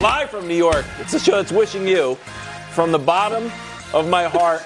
[0.00, 2.14] Live from New York, it's a show that's wishing you,
[2.70, 3.50] from the bottom
[3.92, 4.60] of my heart,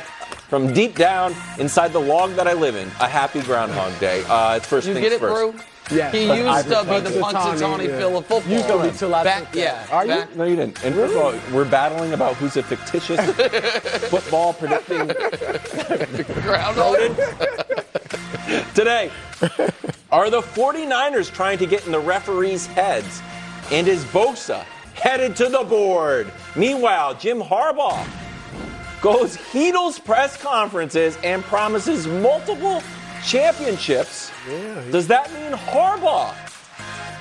[0.50, 4.22] from deep down inside the log that I live in, a happy Groundhog Day.
[4.28, 5.56] Uh, it's first You things get it, first.
[5.56, 5.96] Brew?
[5.96, 6.12] Yes.
[6.12, 7.96] He But used to be the Punxsutawney, Punxsutawney yeah.
[7.98, 8.52] Phil of football.
[8.52, 9.86] You told me till I back, yeah.
[9.90, 10.10] Are you?
[10.10, 10.84] back- No, you didn't.
[10.84, 13.18] And first of all, we're battling about who's a fictitious
[14.10, 15.06] football predicting
[16.42, 16.96] Groundhog.
[18.74, 19.10] today.
[20.12, 23.22] Are the 49ers trying to get in the referees' heads?
[23.70, 26.32] And is Bosa headed to the board?
[26.56, 28.06] Meanwhile, Jim Harbaugh
[29.00, 32.82] goes Heedle's press conferences and promises multiple
[33.24, 34.30] championships.
[34.90, 36.34] Does that mean Harbaugh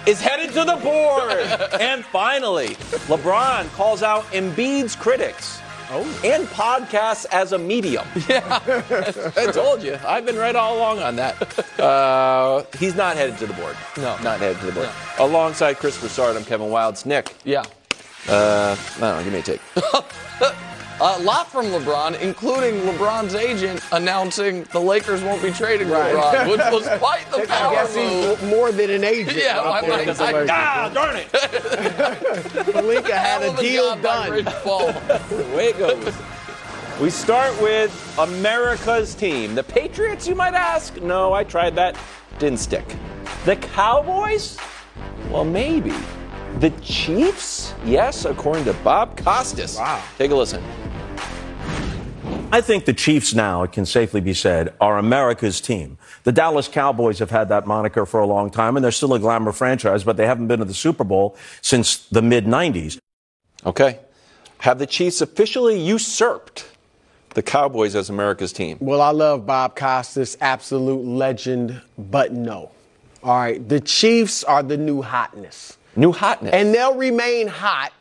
[0.07, 1.71] is headed to the board?
[1.81, 2.75] and finally,
[3.07, 5.60] LeBron calls out Embiid's critics.
[5.91, 8.05] And podcasts as a medium.
[8.29, 8.59] Yeah.
[9.35, 9.97] I told you.
[10.07, 11.35] I've been right all along on that.
[11.81, 13.75] Uh, he's not headed to the board.
[13.97, 14.15] No.
[14.21, 14.89] Not headed to the board.
[15.17, 17.07] Alongside Chris Broussard, I'm Kevin Wildes.
[17.07, 17.63] Nick, Yeah.
[18.29, 19.61] uh, no, give me a take.
[21.03, 26.13] A lot from LeBron, including LeBron's agent announcing the Lakers won't be trading Right.
[26.13, 28.39] LeBron, which was quite the I power guess move.
[28.39, 29.37] he's more than an agent.
[29.41, 30.01] Yeah, out I- there I-
[30.43, 31.27] in I- ah, darn it.
[31.31, 34.31] Pelinka had a deal done.
[34.31, 34.91] Rich Paul.
[34.91, 36.13] The way it goes.
[37.01, 39.55] We start with America's team.
[39.55, 41.01] The Patriots, you might ask?
[41.01, 41.97] No, I tried that.
[42.37, 42.85] Didn't stick.
[43.45, 44.57] The Cowboys?
[45.31, 45.93] Well, maybe.
[46.59, 47.73] The Chiefs?
[47.85, 49.77] Yes, according to Bob Costas.
[49.77, 50.03] Wow.
[50.19, 50.61] Take a listen.
[52.53, 55.97] I think the Chiefs now, it can safely be said, are America's team.
[56.23, 59.19] The Dallas Cowboys have had that moniker for a long time, and they're still a
[59.19, 62.99] glamour franchise, but they haven't been to the Super Bowl since the mid 90s.
[63.65, 63.99] Okay.
[64.59, 66.67] Have the Chiefs officially usurped
[67.35, 68.77] the Cowboys as America's team?
[68.81, 72.71] Well, I love Bob Costas, absolute legend, but no.
[73.23, 75.77] All right, the Chiefs are the new hotness.
[75.95, 76.53] New hotness.
[76.53, 77.93] And they'll remain hot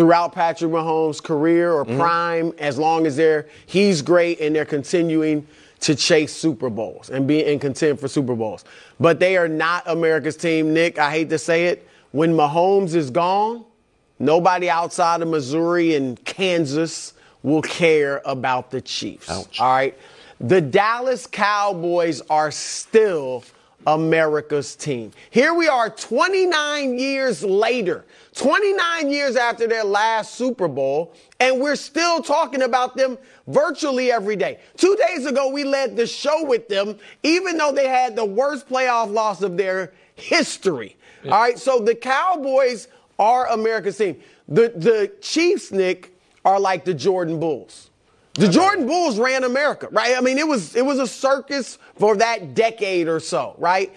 [0.00, 1.98] throughout Patrick Mahomes' career or Mm-hmm.
[1.98, 5.46] prime as long as they're he's great and they're continuing
[5.80, 8.64] to chase Super Bowls and be in contend for Super Bowls.
[8.98, 10.98] But they are not America's team, Nick.
[10.98, 11.86] I hate to say it.
[12.12, 13.66] When Mahomes is gone,
[14.18, 17.12] nobody outside of Missouri and Kansas
[17.42, 19.28] will care about the Chiefs.
[19.28, 19.60] Ouch.
[19.60, 19.98] All right.
[20.40, 23.44] The Dallas Cowboys are still
[23.86, 25.12] America's team.
[25.30, 28.04] Here we are 29 years later,
[28.34, 33.18] 29 years after their last Super Bowl, and we're still talking about them
[33.48, 34.60] virtually every day.
[34.76, 38.68] Two days ago, we led the show with them, even though they had the worst
[38.68, 40.96] playoff loss of their history.
[41.24, 44.20] All right, so the Cowboys are America's team.
[44.48, 46.14] The, the Chiefs, Nick,
[46.44, 47.90] are like the Jordan Bulls.
[48.34, 50.16] The Jordan Bulls ran America, right?
[50.16, 53.92] I mean, it was it was a circus for that decade or so, right?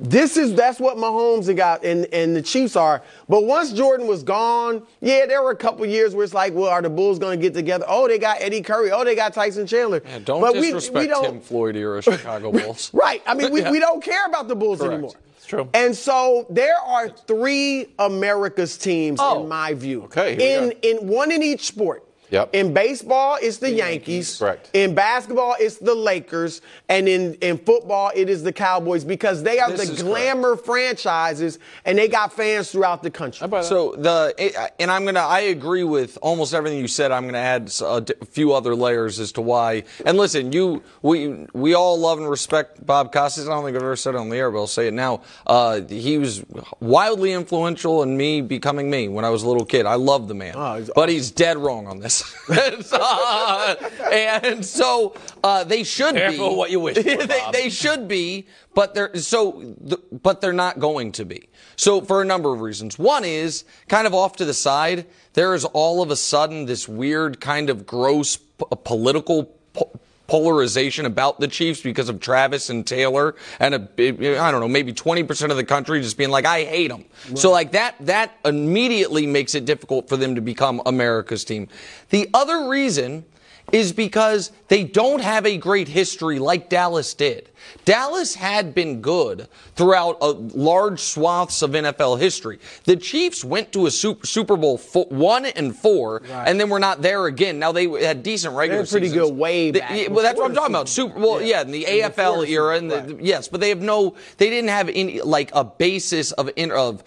[0.00, 3.02] This is that's what Mahomes got and, and the Chiefs are.
[3.28, 6.68] But once Jordan was gone, yeah, there were a couple years where it's like, well,
[6.70, 7.84] are the Bulls going to get together?
[7.88, 8.92] Oh, they got Eddie Curry.
[8.92, 10.00] Oh, they got Tyson Chandler.
[10.04, 12.90] Man, don't but we- disrespect we don't- Tim Floyd era Chicago Bulls.
[12.94, 13.22] Right.
[13.26, 13.72] I mean, we, Yeah.
[13.72, 14.92] we don't care about the Bulls Correct.
[14.92, 15.14] anymore.
[15.36, 15.68] It's true.
[15.74, 19.42] And so there are three America's teams Oh.
[19.42, 20.04] in my view.
[20.04, 22.04] Okay, we In in one in each sport.
[22.30, 22.50] Yep.
[22.54, 24.38] In baseball, it's the, Yankees.
[24.38, 24.70] Correct.
[24.74, 26.60] In basketball, it's the Lakers.
[26.88, 30.56] And in, in football, it is the Cowboys because they are This the is glamour
[30.56, 33.48] franchises and they got fans throughout the country.
[33.62, 37.12] So the and I'm gonna I agree with almost everything you said.
[37.12, 39.84] I'm gonna add a few other layers as to why.
[40.04, 43.48] And listen, you we we all love and respect Bob Costas.
[43.48, 45.22] I don't think I've ever said it on the air, but I'll say it now.
[45.46, 46.44] Uh, he was
[46.80, 49.86] wildly influential in me becoming me when I was a little kid.
[49.86, 52.17] I love the man, Oh, he's but he's dead wrong on this.
[52.50, 53.74] Uh,
[54.12, 56.56] and so uh, they should Careful be.
[56.56, 59.74] what you wish for, they, they should be, but they're so.
[59.86, 61.48] th- But they're not going to be.
[61.76, 62.98] So for a number of reasons.
[62.98, 65.06] One is kind of off to the side.
[65.34, 69.44] There is all of a sudden this weird kind of gross p- political.
[69.74, 69.90] po-
[70.28, 74.92] Polarization about the Chiefs because of Travis and Taylor, and a, I don't know, maybe
[74.92, 77.06] 20% of the country just being like, I hate them.
[77.34, 81.68] So, like, that, that immediately makes it difficult for them to become America's team.
[82.10, 83.24] The other reason
[83.72, 87.50] is because they don't have a great history like Dallas did.
[87.84, 92.58] Dallas had been good throughout a large swaths of NFL history.
[92.84, 94.78] The Chiefs went to a Super, Super Bowl
[95.08, 97.58] one and four, and then were not there again.
[97.58, 99.28] Now they had decent regular They're pretty seasons.
[99.30, 100.88] good way back yeah, well, that's what I'm talking about.
[100.88, 101.46] Super Bowl, Yeah.
[101.48, 103.18] yeah, in the And AFL the era, and the, Bowl.
[103.20, 107.02] yes, but they have no, they didn't have any like a basis of in, of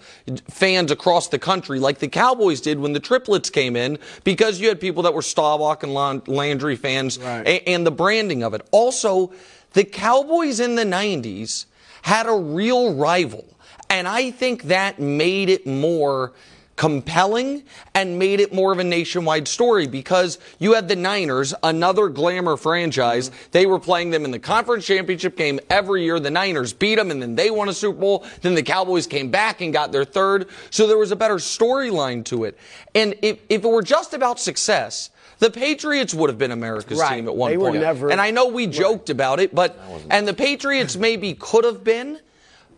[0.48, 4.68] fans across the country like the Cowboys did when the triplets came in because you
[4.68, 7.46] had people that were Staubach and Lan- Landry fans Right.
[7.46, 8.62] a- and the branding of it.
[8.70, 9.32] Also,
[9.72, 11.66] the Cowboys in the 90s
[12.02, 13.44] had a real rival.
[13.88, 16.32] And I think that made it more
[16.76, 17.62] compelling
[17.94, 22.56] and made it more of a nationwide story because you had the Niners, another glamour
[22.56, 23.28] franchise.
[23.28, 23.48] Mm-hmm.
[23.52, 26.18] They were playing them in the conference championship game every year.
[26.18, 28.26] The Niners beat them and then they won a Super Bowl.
[28.40, 30.48] Then the Cowboys came back and got their third.
[30.70, 32.58] So there was a better storyline to it.
[32.94, 35.10] And if, if it were just about success,
[35.42, 37.16] the Patriots would have been America's Right.
[37.16, 37.82] team at one They were point.
[37.82, 39.76] never- and I know we joked about it, but
[40.08, 42.20] and the Patriots maybe could have been,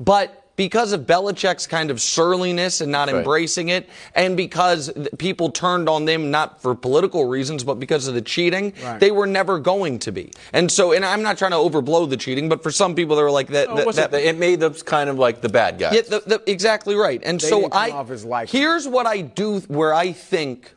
[0.01, 3.17] but because of Belichick's kind of surliness and not Right.
[3.19, 8.15] embracing it, and because people turned on them not for political reasons, but because of
[8.15, 8.99] the cheating, Right.
[9.01, 10.31] they were never going to be.
[10.55, 13.23] And so, and I'm not trying to overblow the cheating, but for some people, they
[13.25, 13.69] were like that.
[13.69, 15.93] No, that- it, that- the- it made them kind of like the bad guys.
[15.97, 17.21] yeah, the, the, exactly right.
[17.25, 18.59] And They so didn't I off as likable.
[18.59, 20.73] here's what I do where I think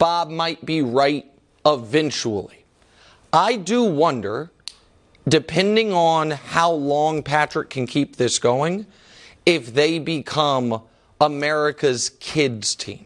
[0.00, 1.30] Bob might be right
[1.66, 2.64] eventually.
[3.34, 4.50] I do wonder,
[5.28, 8.86] depending on how long Patrick can keep this going,
[9.44, 10.82] if they become
[11.20, 13.04] America's kids team.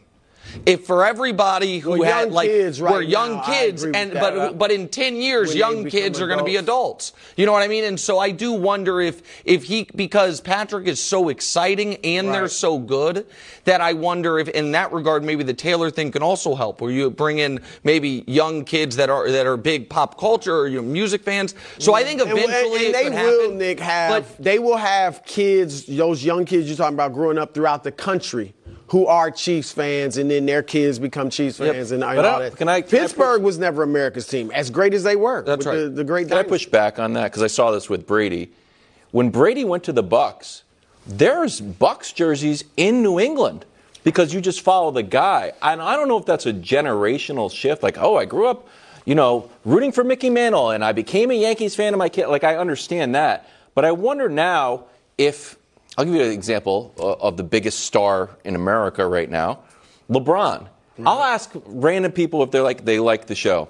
[0.66, 4.20] If for everybody who Well, had like kids we're young now, kids and that.
[4.20, 7.12] but but in 10 years When young kids are going to be adults.
[7.36, 7.84] You know what I mean?
[7.84, 12.48] And so I do wonder if if he because Patrick is so exciting and they're
[12.48, 13.26] so good
[13.64, 16.90] that I wonder if in that regard maybe the Taylor thing can also help where
[16.90, 20.76] you bring in maybe young kids that are that are big pop culture or you
[20.76, 21.54] know, music fans.
[21.78, 23.58] So I think And- and- eventually and, it they will, happen.
[23.58, 27.54] Nick, have but they will have kids, those young kids you're talking about growing up
[27.54, 28.54] throughout the country
[28.94, 32.22] who are Chiefs fans, and then their kids become Chiefs fans, and, and I all
[32.22, 32.56] don't- that.
[32.56, 35.42] can I- can I Pittsburgh was never America's team, as great as they were.
[35.42, 35.74] That's right.
[35.74, 36.28] The, the great.
[36.28, 38.52] Can I push back on that because I saw this with Brady?
[39.10, 40.62] When Brady went to the Bucs,
[41.08, 43.64] there's Bucs jerseys in New England
[44.04, 45.54] because you just follow the guy.
[45.60, 47.82] And I don't know if that's a generational shift.
[47.82, 48.68] Like, oh, I grew up,
[49.04, 52.28] you know, rooting for Mickey Mantle, and I became a Yankees fan of my kid.
[52.28, 54.84] Like, I understand that, but I wonder now
[55.18, 55.56] if
[55.96, 59.60] I'll give you an example uh, of the biggest star in America right now,
[60.10, 60.68] LeBron.
[61.04, 63.68] I'll ask random people if they're like they like the show.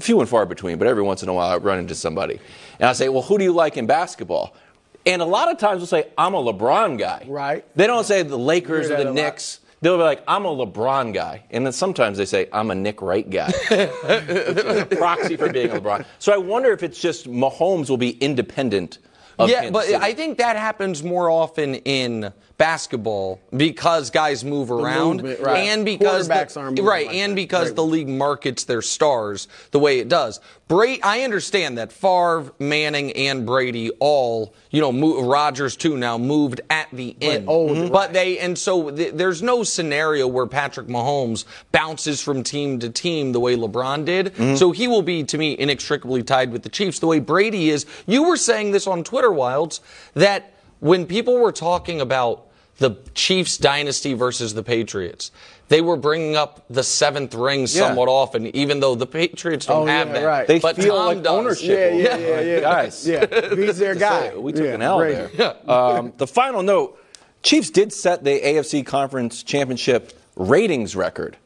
[0.00, 2.40] Few and far between, but every once in a while I run into somebody.
[2.80, 4.56] And I say, Well, who do you like in basketball?
[5.04, 7.26] And a lot of times they'll say, I'm a LeBron guy.
[7.28, 7.64] Right.
[7.76, 9.14] They don't say the Lakers or the a lot.
[9.14, 9.60] Knicks.
[9.80, 11.42] They'll be like, I'm a LeBron guy.
[11.50, 13.50] And then sometimes they say, I'm a Nick Wright guy.
[13.68, 16.06] which is a proxy for being a LeBron.
[16.20, 18.98] So I wonder if it's just Mahomes will be independent
[19.38, 19.96] yeah, Kansas but City.
[19.96, 25.68] I think that happens more often in basketball because guys move around movement, right.
[25.68, 26.34] and because the-
[26.82, 27.36] right like and that.
[27.36, 27.76] because Right.
[27.76, 30.40] the league markets their stars the way it does.
[30.68, 36.16] Brady, I understand that Favre, Manning, and Brady all, you know, move, Rodgers too now
[36.16, 37.92] moved at the end, old, right.
[37.92, 42.88] but they and so th- there's no scenario where Patrick Mahomes bounces from team to
[42.88, 44.26] team the way LeBron did.
[44.34, 44.54] Mm-hmm.
[44.56, 47.84] So he will be to me inextricably tied with the Chiefs the way Brady is.
[48.06, 49.80] You were saying this on Twitter, Wildes,
[50.14, 50.51] that
[50.82, 52.46] when people were talking about
[52.78, 55.30] the Chiefs dynasty versus the Patriots,
[55.68, 59.86] they were bringing up the seventh ring somewhat often, even though the Patriots don't Oh,
[59.86, 60.24] have yeah, that.
[60.26, 60.46] right.
[60.48, 61.32] they but feel Tom like does.
[61.32, 61.68] ownership.
[61.68, 62.60] Yeah, yeah, over yeah, yeah.
[62.60, 63.06] Guys.
[63.08, 64.36] Yeah, he's their guy.
[64.36, 65.36] We took Yeah, an L Brady.
[65.36, 65.56] there.
[65.70, 66.98] Um, the final note
[67.44, 71.36] Chiefs did set the AFC Conference Championship ratings record.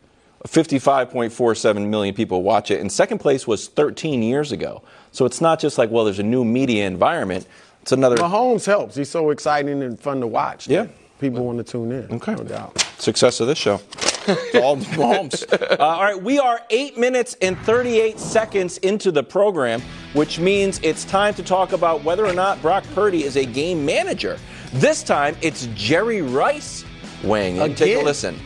[0.47, 2.81] 55.47 million people watch it.
[2.81, 4.83] And second place was 13 years ago.
[5.13, 7.47] So it's not just like, well, there's a new media environment.
[7.87, 8.97] It's another Mahomes helps.
[8.97, 10.67] He's so exciting and fun to watch.
[10.67, 10.89] Yeah.
[11.21, 12.17] People want to tune in.
[12.17, 12.35] Okay.
[12.35, 12.85] No doubt.
[12.99, 13.81] success of this show.
[14.27, 15.45] It's all Mahomes.
[15.79, 19.81] Uh, all right, we are eight minutes and 38 seconds into the program,
[20.15, 23.85] which means it's time to talk about whether or not Brock Purdy is a game
[23.87, 24.37] manager.
[24.73, 26.85] This time, it's Jerry Rice
[27.23, 27.77] weighing in.
[27.77, 28.37] Take a listen.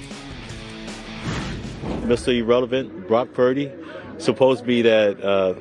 [2.03, 2.37] Mr.
[2.37, 3.73] Irrelevant, Brock Purdy,
[4.19, 5.55] supposed to be that, uh,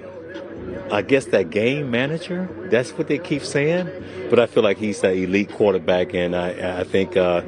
[0.92, 2.50] I guess that game manager.
[2.72, 3.90] That's what they keep saying.
[4.30, 7.42] But I feel like he's that elite quarterback, and I, I think, uh,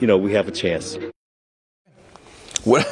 [0.00, 0.98] you know, we have a chance.
[2.64, 2.86] What?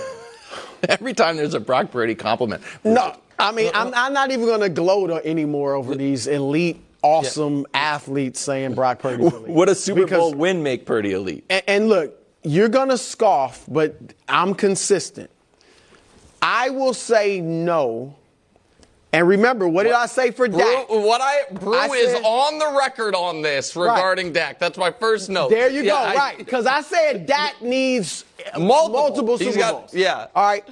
[0.88, 2.62] Every time there's a Brock Purdy compliment.
[2.84, 7.66] No, I mean, I'm, I'm not even going to gloat anymore over these elite, awesome
[7.74, 9.24] athletes saying Brock Purdy.
[9.24, 9.48] elite.
[9.48, 11.44] Would a Super Because- Bowl win make Purdy elite?
[11.50, 13.96] And, and look, you're going to scoff, but
[14.28, 15.30] I'm consistent.
[16.42, 18.14] I will say no.
[19.12, 20.88] And remember, what did I say for Brew, Dak?
[20.90, 24.58] what I Brew I is on the record on this regarding Dak.
[24.58, 25.48] That's my first note.
[25.50, 26.38] There you Yeah, go, I- right?
[26.38, 28.24] Because I said Dak needs
[28.58, 29.00] Multiple.
[29.00, 29.94] multiple Super got- Bowls.
[29.94, 30.26] yeah.
[30.34, 30.64] All right.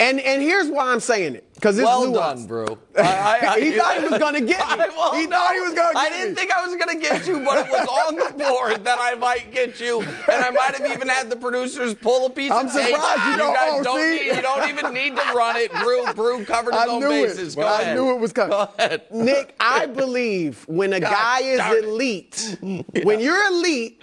[0.00, 2.14] And and here's why I'm saying it because it's Well nuanced.
[2.14, 2.78] done, Brew.
[2.98, 3.02] I-
[3.40, 5.92] I- I- he thought he was going to get well, he thought he was going
[5.92, 6.34] to I didn't me.
[6.34, 9.14] think I was going to get you, but it was on the board that I
[9.14, 12.66] might get you, and I might have even had the producers pull a piece I'm
[12.66, 12.86] of tape.
[12.96, 14.24] surprised you don't- guys oh, don't see?
[14.28, 15.72] need, you don't even need to run it.
[15.72, 17.52] Brew, Brew covered his I own bases.
[17.54, 17.60] it.
[17.60, 17.96] Go I ahead.
[17.96, 18.50] knew it was coming.
[18.50, 19.02] Go ahead.
[19.12, 22.56] Nick, I believe when a guy is elite,
[23.04, 24.02] when you're elite,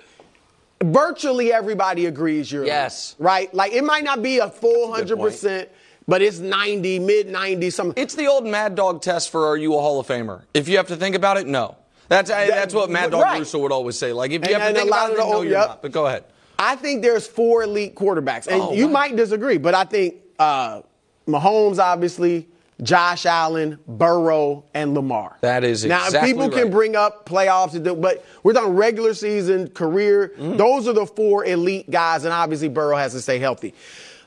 [0.81, 3.15] virtually everybody agrees you're Yes.
[3.19, 3.53] right?
[3.53, 5.69] Like it might not be a full good hundred percent,
[6.09, 8.01] but it's ninety, mid ninety, something.
[8.01, 10.41] It's the old Mad Dog test for are you a Hall of Famer?
[10.53, 11.77] If you have to think about it, no.
[12.09, 13.39] That's that's what Mad Dog right.
[13.39, 14.11] Russo would always say.
[14.11, 15.67] Like if you And- have to think about it, no, old- you're yep.
[15.67, 15.81] not.
[15.83, 16.23] But go ahead.
[16.57, 18.93] I think there's four elite quarterbacks, and Oh, you wow.
[18.93, 20.81] might disagree, but I think uh,
[21.27, 22.47] Mahomes, obviously,
[22.81, 25.37] Josh Allen, Burrow, and Lamar.
[25.41, 26.05] That is now.
[26.05, 30.33] exactly people can bring up playoffs, and but we're talking regular season, career.
[30.37, 30.57] Mm-hmm.
[30.57, 33.73] Those are the four elite guys, and obviously Burrow has to stay healthy.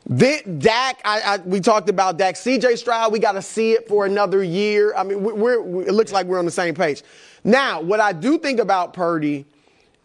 [0.06, 2.36] Then Dak, I, I, we talked about Dak.
[2.36, 2.76] C.J.
[2.76, 4.94] Stroud, we got to see it for another year.
[4.94, 7.02] I mean, we- we're, it looks like we're on the same page.
[7.44, 9.46] Now, what I do think about Purdy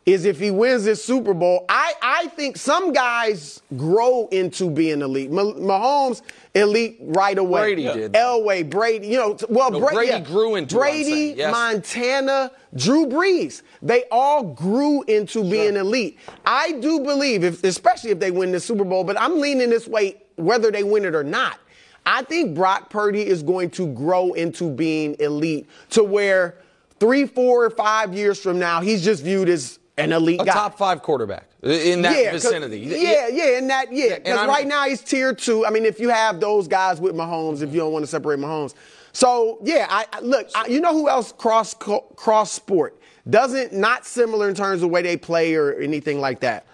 [0.07, 5.01] is if he wins this Super Bowl, I, I think some guys grow into being
[5.01, 5.29] elite.
[5.29, 6.21] Mah- Mahomes,
[6.55, 7.75] elite right away.
[7.75, 8.13] Brady did.
[8.13, 10.19] Elway, Brady, you know, well, No, Bra- Brady yeah.
[10.21, 11.51] grew into Brady, yes.
[11.51, 13.63] Montana, Drew Brees.
[13.81, 16.17] They all grew into being elite.
[16.45, 19.89] I do believe, if, especially if they win the Super Bowl, but I'm leaning this
[19.89, 21.59] way whether they win it or not.
[22.05, 26.59] I think Brock Purdy is going to grow into being elite to where
[27.01, 30.53] three, four, or five years from now, he's just viewed as an elite A guy.
[30.53, 32.79] top five quarterback in that Yeah, vicinity.
[32.79, 34.19] Yeah, yeah, in that, yeah.
[34.19, 35.65] Because right now he's tier two.
[35.65, 38.39] I mean, if you have those guys with Mahomes, if you don't want to separate
[38.39, 38.75] Mahomes.
[39.13, 42.99] So, yeah, I, I look, I, you know who else cross cross sport?
[43.29, 46.65] Doesn't, not similar in terms of the way they play or anything like that.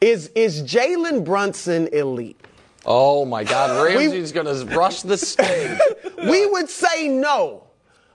[0.00, 2.40] Is, is Jalen Brunson elite?
[2.86, 5.78] Oh my God, Ramsey's going to rush the stage.
[6.28, 7.64] We would say no.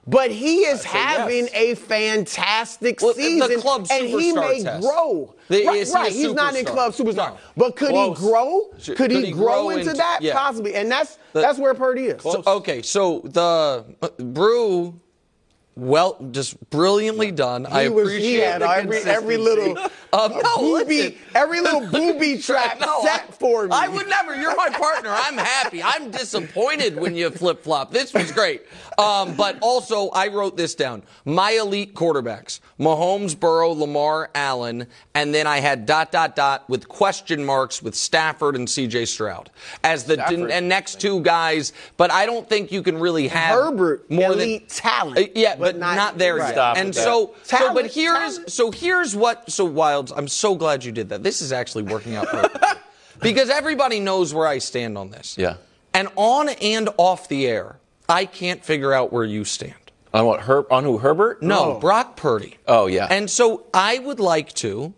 [0.09, 1.53] But he is having yes.
[1.53, 3.61] a fantastic Well, the season,
[3.91, 4.81] and he may test.
[4.81, 5.35] grow.
[5.49, 6.11] The- right, he right.
[6.11, 7.37] he's not in club superstar, No.
[7.57, 8.17] but could Close.
[8.17, 8.69] he grow?
[8.85, 10.19] Could, could he, he grow, grow into, into- that?
[10.21, 10.33] yeah.
[10.33, 12.21] Possibly, and that's The- that's where Purdy is.
[12.21, 14.99] So, okay, so the uh, Brew,
[15.75, 17.65] well, just brilliantly done.
[17.67, 19.77] I he was appreciate the every every little
[20.13, 23.69] Um, no, booby every little booby trap No, set I- for me.
[23.73, 24.35] I would never.
[24.35, 25.11] You're my partner.
[25.13, 25.83] I'm happy.
[25.83, 27.91] I'm disappointed when you flip flop.
[27.91, 28.63] This was great.
[28.98, 31.04] Um, but also, I wrote this down.
[31.24, 36.88] My elite quarterbacks: Mahomes, Burrow, Lamar, Allen, and then I had dot dot dot with
[36.88, 39.06] question marks with Stafford and C.J.
[39.06, 39.51] Stroud
[39.84, 40.50] as the Stafford.
[40.50, 41.74] and next two guys.
[41.98, 45.51] But I don't think you can really have Herbert, more elite than talent, Uh, yeah,
[45.56, 46.56] but but, not- not, there right.
[46.56, 46.77] yet.
[46.77, 48.51] And so, so, but here's talent.
[48.51, 50.12] so here's what so Wildes.
[50.16, 51.22] I'm so glad you did that.
[51.22, 52.68] This is actually working out perfectly
[53.22, 55.38] because everybody knows where I stand on this.
[55.38, 55.58] Yeah.
[55.94, 57.77] And on and off the air,
[58.09, 59.73] I can't figure out where you stand.
[60.13, 60.41] On what?
[60.41, 60.67] Herb?
[60.71, 60.97] On who?
[60.99, 61.41] Herbert?
[61.43, 61.79] No, No.
[61.79, 62.57] Brock Purdy.
[62.67, 63.07] Oh, yeah.
[63.09, 64.93] And so I would like to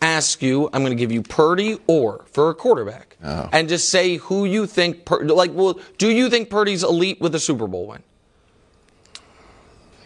[0.00, 0.70] ask you.
[0.72, 3.48] I'm going to give you Purdy or for a quarterback, Oh.
[3.52, 5.04] and just say who you think.
[5.04, 8.02] Pur- like, well, do you think Purdy's elite with a Super Bowl win?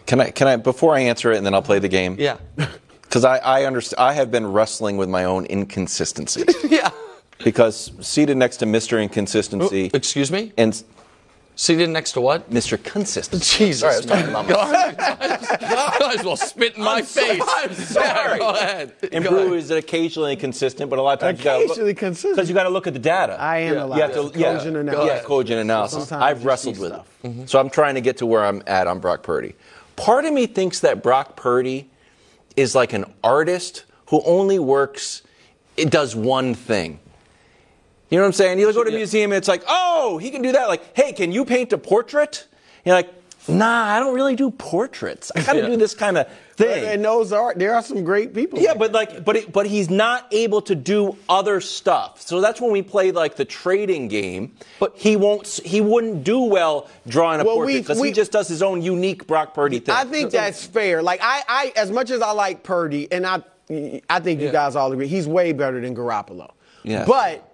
[0.05, 0.31] Can I?
[0.31, 0.55] Can I?
[0.55, 2.15] Before I answer it, and then I'll play the game.
[2.19, 2.37] Yeah.
[3.09, 3.99] Because I I understand.
[3.99, 6.45] I have been wrestling with my own inconsistencies.
[6.69, 6.91] yeah.
[7.43, 9.01] because seated next to Mr.
[9.01, 10.53] Inconsistency Excuse me.
[10.59, 10.83] and
[11.59, 12.49] Seated next to what?
[12.49, 12.81] Mr.
[12.81, 13.43] Consistent.
[13.43, 13.81] Jesus.
[13.81, 15.61] Sorry, I was talking about myself.
[15.99, 17.41] Might as well spit in my so- face.
[17.45, 18.07] I'm sorry.
[18.07, 18.93] Yeah, go ahead.
[19.11, 19.53] And Go Brew ahead.
[19.57, 22.35] is occasionally inconsistent, but a lot of times Occasionally consistent.
[22.37, 23.33] because you got to look at the data.
[23.37, 23.83] I am Yeah.
[23.83, 23.95] a lot.
[23.97, 25.05] You have to, yeah, Cogent analysis.
[25.13, 26.07] Yeah, cogent analysis.
[26.07, 27.07] Sometimes I've you wrestled with stuff.
[27.25, 27.49] it.
[27.49, 29.53] So I'm trying to get to where I'm at on Brock Purdy.
[29.97, 31.89] Part of me thinks that Brock Purdy
[32.55, 35.23] is like an artist who only works,
[35.75, 37.01] it does one thing.
[38.09, 38.59] You know what I'm saying?
[38.59, 40.67] You go to a museum and it's like, oh, he can do that.
[40.67, 42.47] Like, hey, can you paint a portrait?
[42.85, 43.13] You're like,
[43.49, 45.31] Nah, I don't really do portraits.
[45.35, 46.85] I gotta do this kind of thing.
[46.85, 48.59] And those are there are some great people.
[48.59, 52.21] Yeah, but like, but it, but he's not able to do other stuff.
[52.21, 54.53] So that's when we play like the trading game.
[54.79, 55.47] But he won't.
[55.47, 59.25] He wouldn't do well drawing a Well, portrait because he just does his own unique
[59.25, 59.95] Brock Purdy thing.
[59.95, 61.01] I think that's fair.
[61.01, 63.41] Like I, I as much as I like Purdy, and I,
[64.09, 66.51] I think you guys all agree, he's way better than Garoppolo.
[66.83, 67.05] Yeah.
[67.05, 67.48] But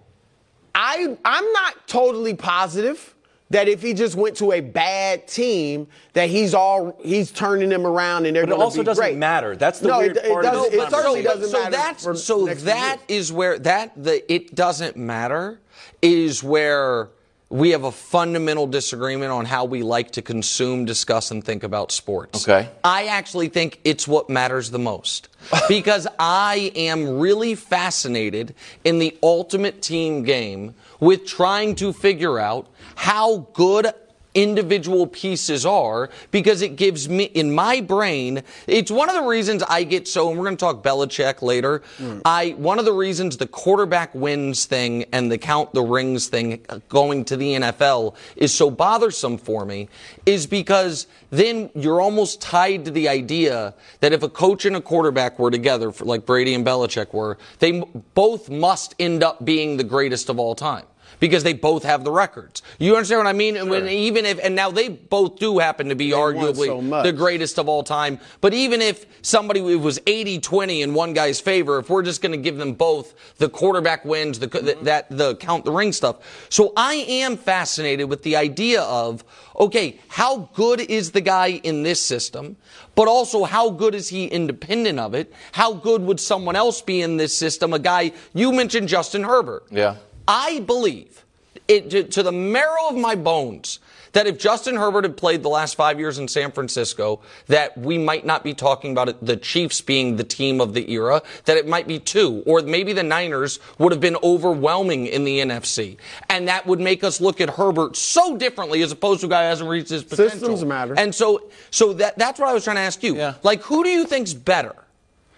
[0.76, 3.16] I, I'm not totally positive
[3.52, 7.86] that if he just went to a bad team, that he's all he's turning them
[7.86, 9.18] around and they're it going to also doesn't great.
[9.18, 9.56] matter.
[9.56, 11.72] That's the no, weird it, it part of doesn't, It certainly doesn't so matter.
[11.72, 15.62] that's so that is where that the it doesn't matter
[16.02, 17.10] is where
[17.50, 21.92] we have a fundamental disagreement on how we like to consume, discuss, and think about
[21.92, 22.48] sports.
[22.48, 22.70] Okay.
[22.84, 25.30] I actually think it's what matters the most
[25.68, 32.68] because I am really fascinated in the ultimate team game with trying to figure out
[32.96, 33.94] how good
[34.36, 39.64] individual pieces are because it gives me in my brain it's one of the reasons
[39.64, 41.82] I get so and we're going to talk Belichick later.
[41.98, 42.22] Mm.
[42.26, 46.66] I one of the reasons the quarterback wins thing and the count the rings thing
[46.90, 49.88] going to the NFL is so bothersome for me
[50.26, 54.82] is because then you're almost tied to the idea that if a coach and a
[54.82, 57.82] quarterback were together for, like Brady and Belichick were they
[58.14, 60.86] both must end up being the greatest of all time
[61.20, 62.62] because they both have the records.
[62.80, 63.56] You understand what I mean?
[63.58, 67.14] And even if, and now they both do happen to be won arguably so the
[67.14, 68.20] greatest of all time.
[68.42, 72.32] But even if somebody it was 80-20 in one guy's favor, if we're just going
[72.32, 76.48] to give them both the quarterback wins, the, the that the count the ring stuff.
[76.50, 79.24] So I am fascinated with the idea of
[79.58, 82.58] okay, how good is the guy in this system?
[82.96, 85.34] But also, how good is he independent of it?
[85.52, 87.74] How good would someone else be in this system?
[87.74, 89.64] A guy, you mentioned Justin Herbert.
[89.72, 89.96] Yeah.
[90.28, 91.24] I believe
[91.68, 93.80] it, to, to the marrow of my bones
[94.16, 97.98] that if Justin Herbert had played the last five years in San Francisco, that we
[97.98, 101.58] might not be talking about it, the Chiefs being the team of the era, that
[101.58, 105.98] it might be two, or maybe the Niners would have been overwhelming in the NFC.
[106.30, 109.44] And that would make us look at Herbert so differently as opposed to a guy
[109.44, 110.40] who hasn't reached his potential.
[110.40, 110.94] Systems matter.
[110.98, 113.18] And so, so that, that's what I was trying to ask you.
[113.18, 113.34] Yeah.
[113.44, 114.76] Like, who do you think's better?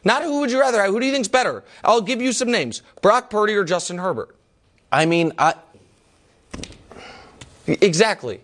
[0.03, 0.91] Not who would you rather have.
[0.91, 1.63] Who do you think's better?
[1.83, 2.83] I'll give you some names.
[3.01, 4.36] Brock Purdy or Justin Herbert?
[4.91, 5.55] I mean, I,
[7.67, 8.39] Exactly.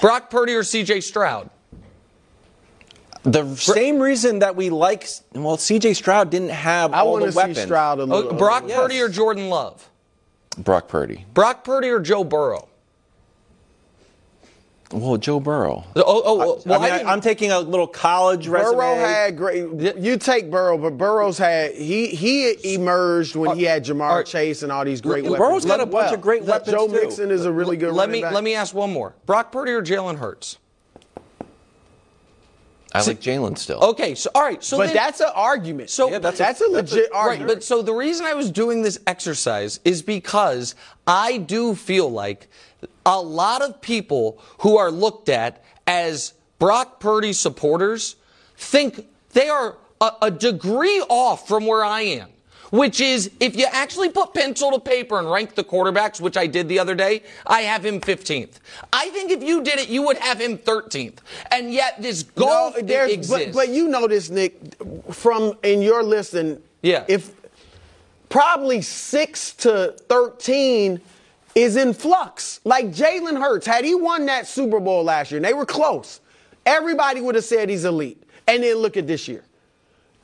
[0.00, 1.50] Brock Purdy or CJ Stroud?
[3.22, 5.08] the same reason that we like.
[5.32, 5.94] Well, C.J.
[5.94, 7.60] Stroud didn't have I all want the to see weapons.
[7.62, 8.34] Stroud a uh, little.
[8.34, 8.78] Oh, Brock yes.
[8.78, 9.88] Purdy or Jordan Love?
[10.58, 11.24] Brock Purdy.
[11.34, 12.68] Brock Purdy or Joe Burrow?
[14.92, 15.84] Well, Joe Burrow.
[15.96, 18.76] Oh, oh, well, I mean, didn't- I, am taking a little college resume.
[18.76, 19.96] Burrow had great.
[19.98, 24.26] You take Burrow, but Burrow's had he he emerged when he had Ja'Marr Alright.
[24.26, 25.64] Chase and all these great Burrow's weapons.
[25.66, 26.92] got a Let- bunch of great Let- weapons, Joe too.
[26.92, 27.92] Mixon is a really good.
[27.94, 28.32] let me back.
[28.32, 29.14] let me ask one more.
[29.26, 30.58] Brock Purdy or Jalen Hurts?
[32.96, 33.78] I like Jalen still.
[33.80, 35.90] Okay, so all right, so But then- that's an argument.
[35.90, 37.48] So- Yeah, that's, a, legit Right, argument.
[37.54, 40.74] but so the reason I was doing this exercise is because
[41.06, 42.48] I do feel like
[43.04, 48.16] a lot of people who are looked at as Brock Purdy supporters
[48.56, 52.28] think they are a, a degree off from where I am.
[52.70, 56.46] Which is, if you actually put pencil to paper and rank the quarterbacks, which I
[56.46, 58.58] did the other day, I have him 15th.
[58.92, 61.18] I think if you did it, you would have him 13th.
[61.52, 63.46] And yet this golf no, there's, exists.
[63.46, 64.58] but, but you know this, Nick,
[65.12, 67.04] from in your list, and Yeah.
[67.08, 67.32] if
[68.28, 71.00] probably six to thirteen
[71.54, 72.60] is in flux.
[72.64, 76.20] Like Jalen Hurts, had he won that Super Bowl last year, and they were close,
[76.66, 78.22] everybody would have said he's elite.
[78.48, 79.42] And then look at this year.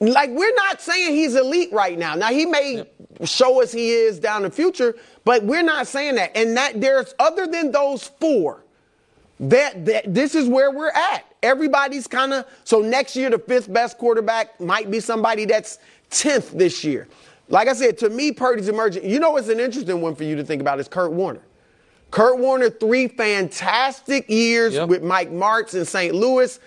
[0.03, 2.17] Like we're not saying he's elite right now.
[2.17, 2.85] Now he may
[3.25, 6.37] show us he is down the future, but we're not saying that.
[6.37, 8.65] And that there's other than those four,
[9.39, 11.25] that, that this is where we're at.
[11.45, 15.79] Everybody's kind of so next year the fifth best quarterback might be somebody that's
[16.11, 17.07] tenth this year.
[17.49, 19.09] Like I said, to me, Purdy's emerging.
[19.09, 21.43] You know it's an interesting one for you to think about is Kurt Warner.
[22.11, 24.89] Kurt Warner, three fantastic years Yep.
[24.89, 26.13] with Mike Martz in St.
[26.15, 26.59] Louis.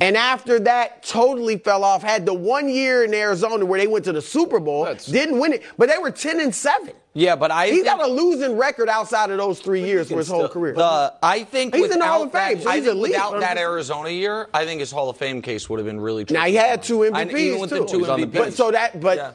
[0.00, 2.02] And after that, totally fell off.
[2.02, 5.52] Had the one year in Arizona where they went to the Super Bowl, didn't win
[5.52, 6.90] it, but they were 10 and 7.
[7.12, 10.16] yeah, but I He's think- got a losing record outside of those three years for
[10.16, 10.74] his whole career.
[10.74, 13.12] The, I think He's in the Hall of Fame, that, so I he's think elite.
[13.12, 16.24] without that Arizona year, I think his Hall of Fame case would have been really.
[16.24, 16.34] Tough.
[16.34, 17.78] Now he had two And even MVPs with too.
[17.80, 18.32] the two He's the MVPs.
[18.32, 19.30] but so that, but Yeah.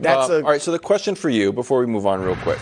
[0.00, 2.36] that's Uh, a all right, so the question for you before we move on real
[2.42, 2.58] quick.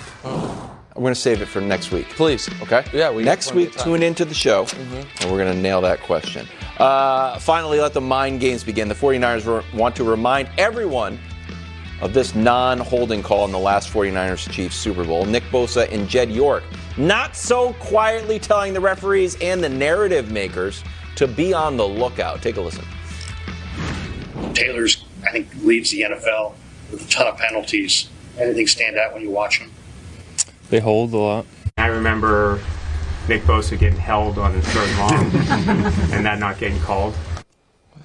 [0.97, 2.09] I'm going to save it for next week.
[2.11, 2.49] Please.
[2.63, 2.85] Okay?
[2.93, 3.79] Yeah, we Next week, time.
[3.79, 3.91] Mm-hmm.
[3.91, 4.67] tune into the show,
[5.21, 6.47] and we're going to nail that question.
[6.79, 8.89] Uh, finally, let the mind games begin.
[8.89, 11.19] The 49ers re- want to remind everyone
[12.01, 15.25] of this non holding call in the last 49ers Chiefs Super Bowl.
[15.27, 16.65] Nick Bosa and Jed York
[16.97, 20.83] not so quietly telling the referees and the narrative makers
[21.17, 22.43] to be on the lookout.
[22.43, 22.85] Take a listen.
[24.55, 26.55] Taylor's, I think, leads the NFL
[26.91, 28.09] with a ton of penalties.
[28.39, 29.71] Anything stand out when you watch him?
[30.71, 31.47] They hold a lot.
[31.79, 32.61] I remember
[33.29, 35.25] Nick Bosa getting held on his third long
[36.13, 37.15] and that not getting called.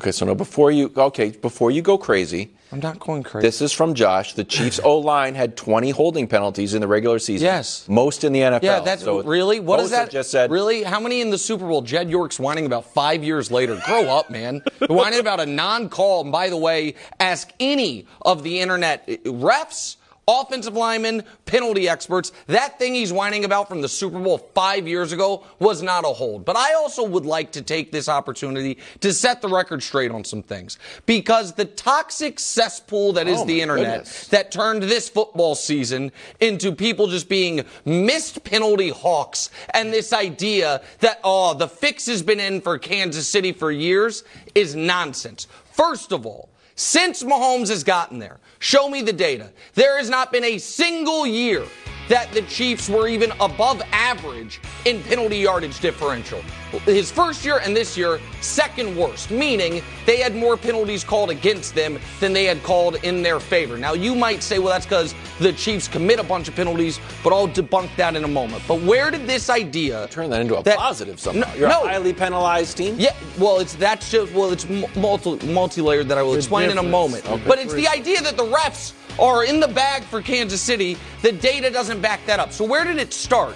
[0.02, 3.48] Okay, so now before you okay, before you go crazy, I'm not going crazy.
[3.48, 4.34] this is from Josh.
[4.34, 7.46] The Chiefs O line had 20 holding penalties in the regular season.
[7.46, 7.88] Yes.
[7.88, 8.64] most in the NFL.
[8.64, 10.10] Yeah, that's So really what is Bosa that?
[10.10, 10.84] Just said really.
[10.84, 11.82] How many in the Super Bowl?
[11.82, 13.80] Jed York's whining about five years later.
[13.86, 14.62] Grow up, man.
[14.90, 16.22] Whining about a non-call.
[16.24, 19.98] And by the way, ask any of the internet eh, refs.
[20.28, 25.12] Offensive linemen, penalty experts, that thing he's whining about from the Super Bowl five years
[25.12, 26.46] ago was not a hold.
[26.46, 30.24] But I also would like to take this opportunity to set the record straight on
[30.24, 30.80] some things.
[31.06, 34.28] Because the toxic cesspool that is Oh, the internet goodness.
[34.30, 40.82] that turned this football season into people just being missed penalty hawks and this idea
[41.02, 44.24] that, oh, the fix has been in for Kansas City for years
[44.56, 45.48] is nonsense.
[45.72, 49.52] First of all, since Mahomes has gotten there, show me the data.
[49.74, 51.66] There has not been a single year
[52.10, 56.42] that the Chiefs were even above average in penalty yardage differential.
[56.86, 61.74] His first year and this year, second worst, meaning they had more penalties called against
[61.74, 63.78] them than they had called in their favor.
[63.78, 67.32] Now, you might say, well, that's because the Chiefs commit a bunch of penalties, but
[67.34, 68.64] I'll debunk that in a moment.
[68.68, 71.50] But where did this idea turn that into a that- positive somehow.
[71.50, 71.84] No, You're no.
[71.84, 72.96] a highly penalized team.
[73.00, 76.78] Yeah, well, it's that's just well, it's multi multi layered that I will explain in
[76.78, 77.26] a moment.
[77.30, 77.44] Okay.
[77.48, 80.98] But it's the idea that the refs are in the bag for Kansas City.
[81.22, 82.52] The data doesn't back that up.
[82.52, 83.56] So where did it start?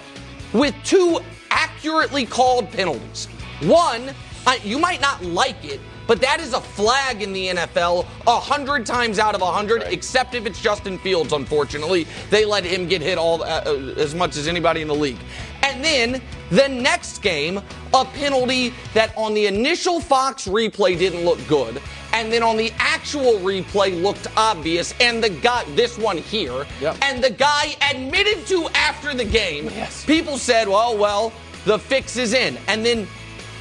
[0.52, 1.20] With two
[1.50, 3.26] accurately called penalties.
[3.62, 4.10] One,
[4.46, 5.80] I, you might not like it.
[6.10, 9.84] But that is a flag in the NFL a hundred times out of a hundred,
[9.84, 11.32] except if it's Justin Fields.
[11.32, 14.94] Unfortunately, they let him get hit all uh, uh, as much as anybody in the
[14.94, 15.20] league.
[15.62, 16.20] And then
[16.50, 17.60] the next game,
[17.94, 21.80] a penalty that on the initial Fox replay didn't look good.
[22.12, 24.94] And then on the actual replay looked obvious.
[25.00, 26.96] And the guy, this one here, Yep.
[27.02, 29.66] and the guy admitted to after the game.
[29.66, 30.04] Yes.
[30.04, 31.32] People said, well, well,
[31.64, 32.58] the fix is in.
[32.68, 33.06] And then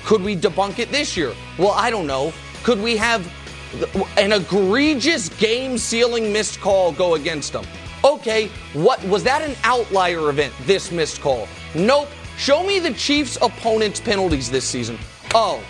[0.05, 1.33] could we debunk it this year?
[1.57, 2.33] Well, I don't know.
[2.63, 3.31] Could we have
[4.17, 7.65] an egregious game sealing missed call go against them?
[8.03, 11.47] Okay, what was that an outlier event, this missed call?
[11.75, 12.07] Nope.
[12.37, 14.97] Show me the Chiefs' opponents' penalties this season.
[15.35, 15.61] Oh,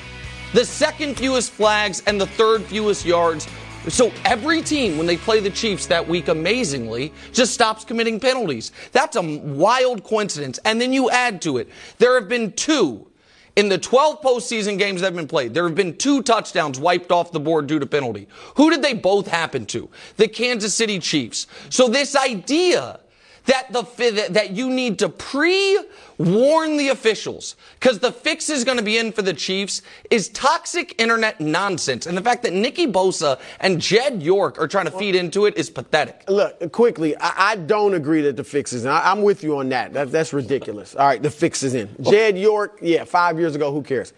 [0.53, 3.47] the second fewest flags and the third fewest yards.
[3.87, 8.71] So every team, when they play the Chiefs that week, amazingly, just stops committing penalties.
[8.91, 10.59] That's a wild coincidence.
[10.65, 13.07] And then you add to it, there have been two
[13.55, 17.11] in the 12 postseason games that have been played, there have been two touchdowns wiped
[17.11, 18.27] off the board due to penalty.
[18.55, 19.89] Who did they both happen to?
[20.17, 21.47] The Kansas City Chiefs.
[21.69, 22.99] So this idea
[23.45, 23.83] that the
[24.29, 29.11] that you need to pre-warn the officials because the fix is going to be in
[29.11, 34.21] for the Chiefs is toxic internet nonsense, and the fact that Nicky Bosa and Jed
[34.21, 36.23] York are trying to feed into it is pathetic.
[36.27, 38.91] Look, quickly, I, I don't agree that the fix is in.
[38.91, 39.93] I, I'm with you on that.
[39.93, 40.11] that.
[40.11, 40.95] That's ridiculous.
[40.95, 41.89] All right, the fix is in.
[42.03, 42.11] Oh.
[42.11, 44.13] Jed York, yeah, five years ago, who cares?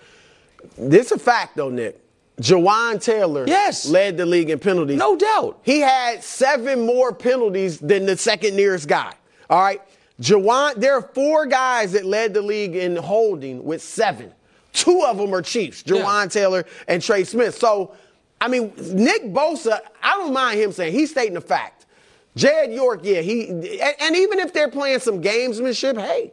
[0.78, 2.00] This a fact, though, Nick.
[2.42, 3.86] Jawaan Taylor Yes.
[3.88, 4.98] led the league in penalties.
[4.98, 5.60] No doubt.
[5.64, 9.14] He had seven more penalties than the second nearest guy.
[9.50, 9.82] All right.
[10.20, 14.32] Jawaan, there are four guys that led the league in holding with seven.
[14.74, 16.30] Two of them are Chiefs, Jawaan Yeah.
[16.30, 17.58] Taylor and Trey Smith.
[17.58, 17.94] So,
[18.40, 21.86] I mean, Nick Bosa, I don't mind him saying he's stating the fact.
[22.36, 23.66] Jed York, yeah, he and,
[24.00, 26.32] and even if they're playing some gamesmanship, hey.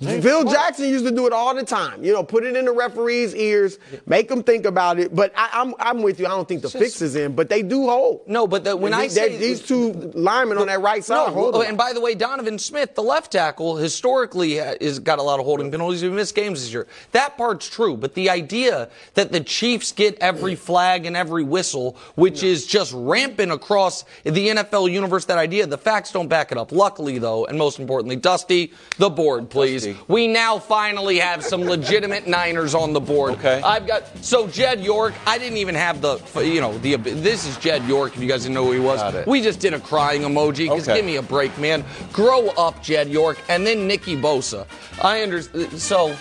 [0.00, 2.02] Phil Jackson used to do it all the time.
[2.02, 5.14] You know, put it in the referee's ears, make them think about it.
[5.14, 6.26] But I, I'm I'm with you.
[6.26, 8.22] I don't think the fix is in, but they do hold.
[8.26, 11.54] No, but the, when I say these two linemen on that right side, No, hold
[11.54, 11.62] them.
[11.62, 15.22] and by the way, Donovan Smith, the left tackle, historically uh, ha- has got a
[15.22, 16.00] lot of holding penalties.
[16.00, 16.86] He missed games this year.
[17.12, 21.96] That part's true, but the idea that the Chiefs get every flag and every whistle,
[22.14, 26.56] which is just rampant across the NFL universe, that idea, the facts don't back it
[26.58, 26.72] up.
[26.72, 29.84] Luckily, though, and most importantly, Dusty, the board, please.
[29.84, 29.89] Dusty.
[30.08, 33.34] We now finally have some legitimate Niners on the board.
[33.34, 33.60] Okay.
[33.62, 35.14] I've got so Jed York.
[35.26, 38.14] I didn't even have the you know the this is Jed York.
[38.16, 40.68] If you guys didn't know who he was, we just did a crying emoji.
[40.68, 40.98] Because Okay.
[40.98, 41.84] give me a break, man.
[42.12, 44.66] Grow up, Jed York, and then Nicky Bosa.
[45.02, 45.80] I understand.
[45.80, 46.16] So,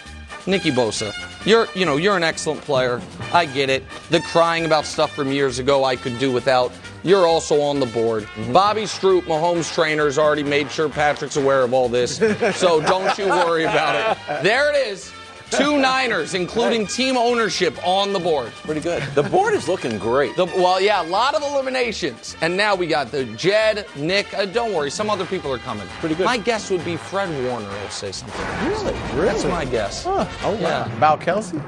[0.47, 1.13] Nicky Bosa,
[1.45, 3.01] you're you know you're an excellent player.
[3.33, 3.83] I get it.
[4.09, 6.71] The crying about stuff from years ago, I could do without.
[7.03, 8.23] You're also on the board.
[8.23, 8.53] Mm-hmm.
[8.53, 12.19] Bobby Stroupe, Mahomes trainer, has already made sure Patrick's aware of all this.
[12.59, 14.43] So don't you worry about it.
[14.43, 15.11] There it is.
[15.51, 18.51] Two Niners, including team ownership, on the board.
[18.63, 19.01] Pretty good.
[19.15, 20.35] The board is looking great.
[20.35, 22.35] The, well, yeah, a lot of eliminations.
[22.41, 24.33] And now we got the Jed, Nick.
[24.37, 25.87] Uh, don't worry, some other people are coming.
[25.99, 26.25] Pretty good.
[26.25, 28.45] My guess would be Fred Warner will say something.
[28.67, 29.25] Really?
[29.25, 30.05] That's my guess.
[30.05, 30.57] Oh, wow.
[30.59, 30.97] Yeah.
[30.97, 31.61] About Kelce?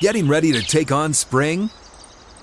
[0.00, 1.70] Getting ready to take on spring?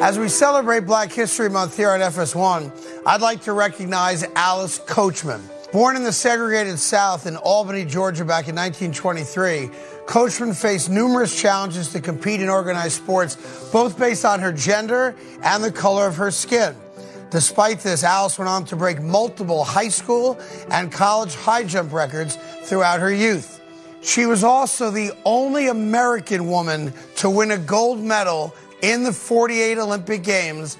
[0.00, 5.42] As we celebrate Black History Month here on FS1, I'd like to recognize Alice Coachman.
[5.72, 9.68] Born in the segregated South in Albany, Georgia back in 1923,
[10.06, 15.64] Coachman faced numerous challenges to compete in organized sports, both based on her gender and
[15.64, 16.76] the color of her skin.
[17.30, 20.38] Despite this, Alice went on to break multiple high school
[20.70, 23.60] and college high jump records throughout her youth.
[24.00, 29.78] She was also the only American woman to win a gold medal in the 48
[29.78, 30.76] Olympic Games.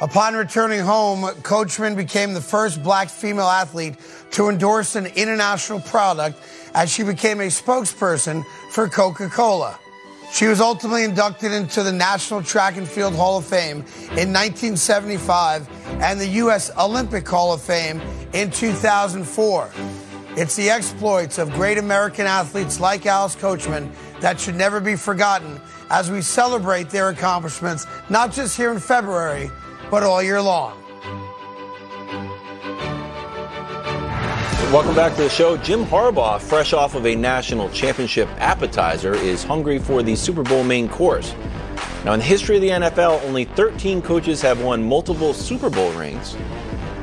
[0.00, 3.96] Upon returning home, Coachman became the first black female athlete
[4.32, 6.40] to endorse an international product
[6.74, 9.78] as she became a spokesperson for Coca Cola.
[10.32, 13.78] She was ultimately inducted into the National Track and Field Hall of Fame
[14.16, 15.68] in 1975
[16.00, 16.70] and the U.S.
[16.78, 18.00] Olympic Hall of Fame
[18.32, 19.70] in 2004.
[20.36, 25.60] It's the exploits of great American athletes like Alice Coachman that should never be forgotten
[25.90, 29.50] as we celebrate their accomplishments, not just here in February,
[29.90, 30.80] but all year long.
[34.72, 35.56] Welcome back to the show.
[35.56, 40.62] Jim Harbaugh, fresh off of a national championship appetizer, is hungry for the Super Bowl
[40.62, 41.34] main course.
[42.04, 45.90] Now, in the history of the NFL, only 13 coaches have won multiple Super Bowl
[45.94, 46.36] rings.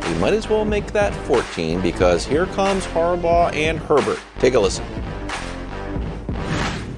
[0.07, 4.19] We might as well make that 14 because here comes Harbaugh and Herbert.
[4.39, 4.85] Take a listen.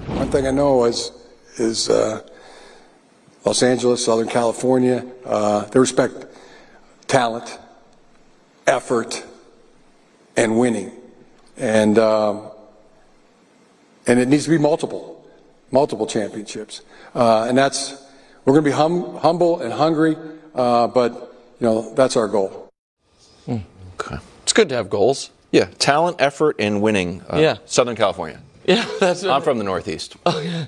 [0.05, 1.11] One thing I know is
[1.59, 2.21] is uh,
[3.45, 5.05] Los Angeles, Southern California.
[5.25, 6.25] Uh, they respect
[7.07, 7.57] talent,
[8.67, 9.23] effort,
[10.37, 10.91] and winning,
[11.57, 12.49] and um,
[14.07, 15.25] and it needs to be multiple,
[15.71, 16.81] multiple championships,
[17.15, 18.01] uh, and that's
[18.45, 20.15] we're going to be hum, humble and hungry,
[20.55, 21.11] uh, but
[21.59, 22.69] you know that's our goal.
[23.99, 24.17] Okay.
[24.43, 25.29] It's good to have goals.
[25.51, 27.21] Yeah, talent, effort, and winning.
[27.31, 27.57] Uh, Yeah.
[27.65, 28.39] Southern California.
[28.69, 30.15] Yeah, that's I'm from the Northeast.
[30.27, 30.67] Oh, yeah.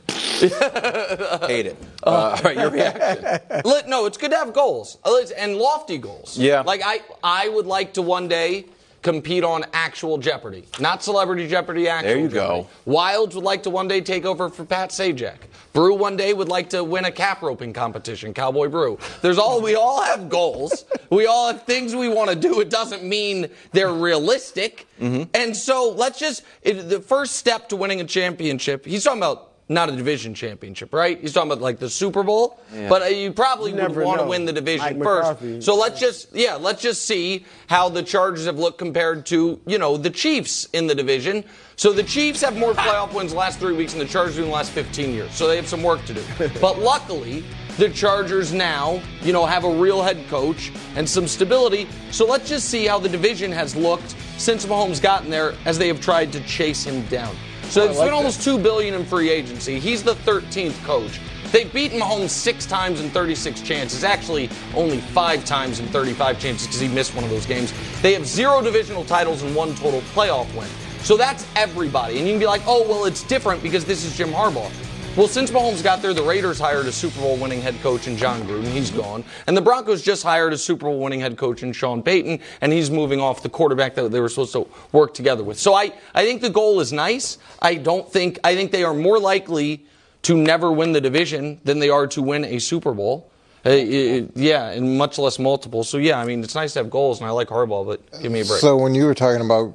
[1.48, 1.78] Hate it.
[2.04, 3.40] Uh, all right, your reaction.
[3.88, 4.98] No, it's good to have goals
[5.38, 6.36] and lofty goals.
[6.36, 6.62] Yeah.
[6.62, 8.66] Like I, I would like to one day
[9.02, 11.88] compete on actual Jeopardy, not Celebrity Jeopardy.
[11.88, 12.68] Actual There you Jeopardy.
[12.86, 12.92] go.
[12.92, 15.38] Wildes would like to one day take over for Pat Sajak.
[15.74, 18.34] Brew one day would like to win a cap roping competition.
[18.34, 19.00] Cowboy Brew.
[19.22, 20.86] There's all we all have goals.
[21.10, 22.60] we all have things we want to do.
[22.60, 24.88] It doesn't mean they're realistic.
[25.00, 25.30] Mm-hmm.
[25.34, 28.86] And so let's just it, the first step to winning a championship.
[28.86, 29.51] He's talking about.
[29.72, 31.18] Not a division championship, right?
[31.22, 32.90] He's talking about like the Super Bowl, Yeah.
[32.90, 35.30] but uh, you probably You would never want to win the division Mike first.
[35.30, 35.62] McCarthy.
[35.62, 39.78] So let's just yeah, let's just see how the Chargers have looked compared to you
[39.78, 41.46] know the Chiefs in the division.
[41.78, 44.44] So the Chiefs have more playoff wins the last three weeks than the Chargers in
[44.44, 45.34] the last 15 years.
[45.34, 46.24] So they have some work to do.
[46.60, 47.46] But luckily,
[47.78, 51.88] the Chargers now you know have a real head coach and some stability.
[52.12, 55.88] So let's just see how the division has looked since Mahomes gotten there as they
[55.88, 57.34] have tried to chase him down.
[57.72, 59.80] So it's like been almost two billion in free agency.
[59.80, 61.22] He's the 13th coach.
[61.54, 64.04] They've beaten Mahomes six times in 36 chances.
[64.04, 67.74] Actually, only five times in 35 chances because he missed one of those games.
[68.02, 70.68] They have zero divisional titles and one total playoff win.
[71.04, 72.18] So that's everybody.
[72.18, 74.70] And you can be like, oh, well, it's different because this is Jim Harbaugh.
[75.17, 78.15] Well, since Mahomes got there, the Raiders hired a Super Bowl winning head coach in
[78.15, 78.67] Jon Gruden.
[78.71, 79.26] He's gone.
[79.45, 82.71] And the Broncos just hired a Super Bowl winning head coach in Sean Payton, and
[82.71, 85.60] he's moving off the quarterback that they were supposed to work together with.
[85.60, 87.39] So I, I think the goal is nice.
[87.62, 89.86] I don't think, I think they are more likely
[90.24, 93.30] to never win the division than they are to win a Super Bowl.
[93.65, 95.84] Uh, it- yeah, and much less multiple.
[95.84, 98.32] So yeah, I mean, it's nice to have goals, and I like Harbaugh, but give
[98.32, 98.62] me a break.
[98.62, 99.74] So when you were talking about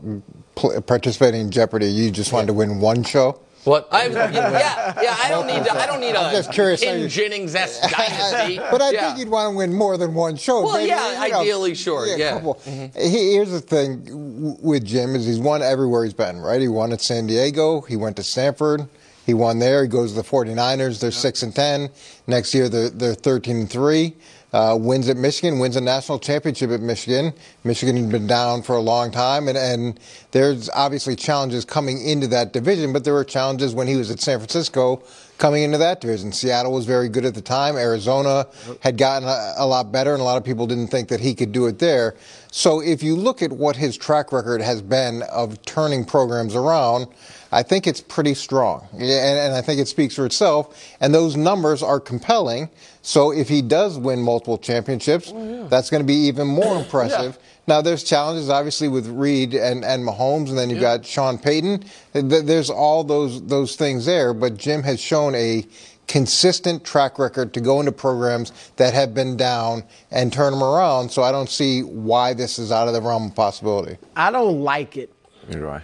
[0.87, 3.39] participating in Jeopardy, you just wanted to win one show.
[3.67, 3.89] What?
[3.91, 5.17] I, yeah, yeah.
[5.19, 5.65] I don't need.
[5.65, 8.59] To, I don't need I'm a just curious how Ken you- Jennings esque dynasty.
[8.59, 9.07] But I yeah.
[9.09, 10.63] think you'd want to win more than one show.
[10.63, 12.31] Well, Maybe, yeah, you know, ideally, sure, a yeah.
[12.35, 12.55] couple.
[12.65, 12.97] Mhm.
[12.97, 16.61] He- Here's the thing with Jim is he's won everywhere he's been, right?
[16.61, 17.81] He won at San Diego.
[17.83, 18.89] He went to Stanford.
[19.27, 19.83] He won there.
[19.83, 21.01] He goes to the 49ers.
[21.01, 21.91] They're 6 and 10.
[22.29, 24.15] Next year, they're, they're 13 and 3.
[24.53, 27.35] Uh, wins at Michigan, wins a national championship at Michigan.
[27.65, 32.29] Michigan had been down for a long time, and, and there's obviously challenges coming into
[32.29, 35.03] that division, but there were challenges when he was at San Francisco
[35.37, 36.33] coming into that division.
[36.33, 37.77] Seattle was very good at the time.
[37.77, 38.47] Arizona
[38.81, 41.35] had gotten a, a lot better, and a lot of people didn't think that he
[41.35, 42.15] could do it there.
[42.51, 47.09] So if you look at what his track record has been of turning programs around,
[47.53, 48.89] I think it's pretty strong.
[48.93, 50.97] And, and I think it speaks for itself.
[51.01, 52.71] And those numbers are compelling.
[53.07, 57.39] So if he does win multiple championships, oh, that's going to be even more impressive.
[57.69, 61.85] Now, there's challenges, obviously, with Reid and, and Mahomes, and then you've got Sean Payton.
[62.15, 65.65] There's all those, those things there, but Jim has shown a
[66.09, 71.09] consistent track record to go into programs that have been down and turn them around.
[71.09, 73.99] So I don't see why this is out of the realm of possibility.
[74.17, 75.13] I don't like it.
[75.47, 75.83] Neither do I.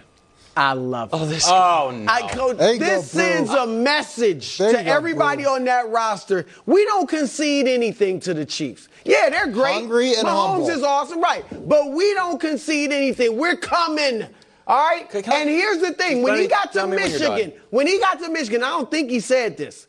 [0.55, 1.21] I love oh, it.
[1.21, 1.47] Oh, this.
[1.47, 2.11] Oh no.
[2.11, 3.21] I, coach, There you go, this Blue.
[3.21, 5.51] sends a message There to go, everybody Blue.
[5.51, 6.45] on that roster.
[6.65, 8.87] We don't concede anything to the Chiefs.
[9.03, 9.73] Yeah, they're great.
[9.73, 10.69] Hungry and Mahomes humble.
[10.69, 11.43] is awesome, right?
[11.67, 13.37] But we don't concede anything.
[13.37, 14.27] We're coming.
[14.67, 15.05] All right.
[15.05, 17.11] Okay, can I- and here's the thing: when he got to tell me when.
[17.11, 19.87] Michigan, when he got to Michigan, I don't think he said this.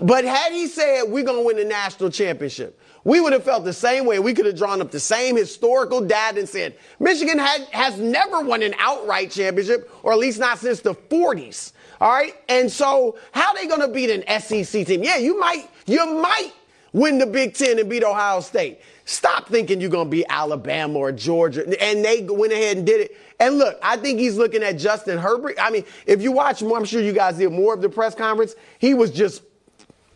[0.00, 3.64] But had he said we're going to win the national championship, we would have felt
[3.64, 4.18] the same way.
[4.18, 8.40] We could have drawn up the same historical data and said Michigan had, has never
[8.40, 11.70] won an outright championship, or at least not since the 40s.
[12.00, 15.04] All right, and so how are they going to beat an SEC team?
[15.04, 16.50] Yeah, you might, you might
[16.92, 18.80] win the Big Ten and beat Ohio State.
[19.04, 21.64] Stop thinking you're going to be Alabama or Georgia.
[21.80, 23.16] And they went ahead and did it.
[23.38, 25.58] And look, I think he's looking at Justin Herbert.
[25.60, 28.16] I mean, if you watch more, I'm sure you guys did more of the press
[28.16, 28.56] conference.
[28.80, 29.42] He was just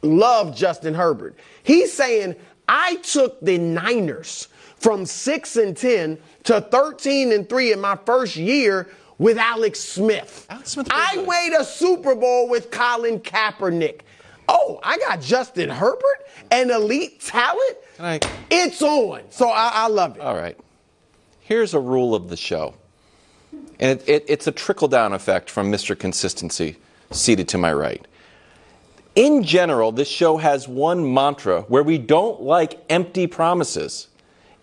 [0.02, 1.36] love Justin Herbert.
[1.62, 2.34] He's saying,
[2.72, 8.36] I took the Niners from 6 and 10 to 13 and 3 in my first
[8.36, 10.46] year with Alex Smith.
[10.48, 11.28] Alex Smith I good.
[11.28, 14.02] made a Super Bowl with Colin Kaepernick.
[14.48, 17.76] Oh, I got Justin Herbert, an elite talent.
[17.98, 19.22] I- It's on.
[19.30, 20.22] So I, I love it.
[20.22, 20.56] All right.
[21.40, 22.74] Here's a rule of the show.
[23.80, 25.98] And it, it, it's a trickle down effect from Mr.
[25.98, 26.76] Consistency,
[27.10, 28.06] seated to my right.
[29.14, 34.08] In general, this show has one mantra where we don't like empty promises.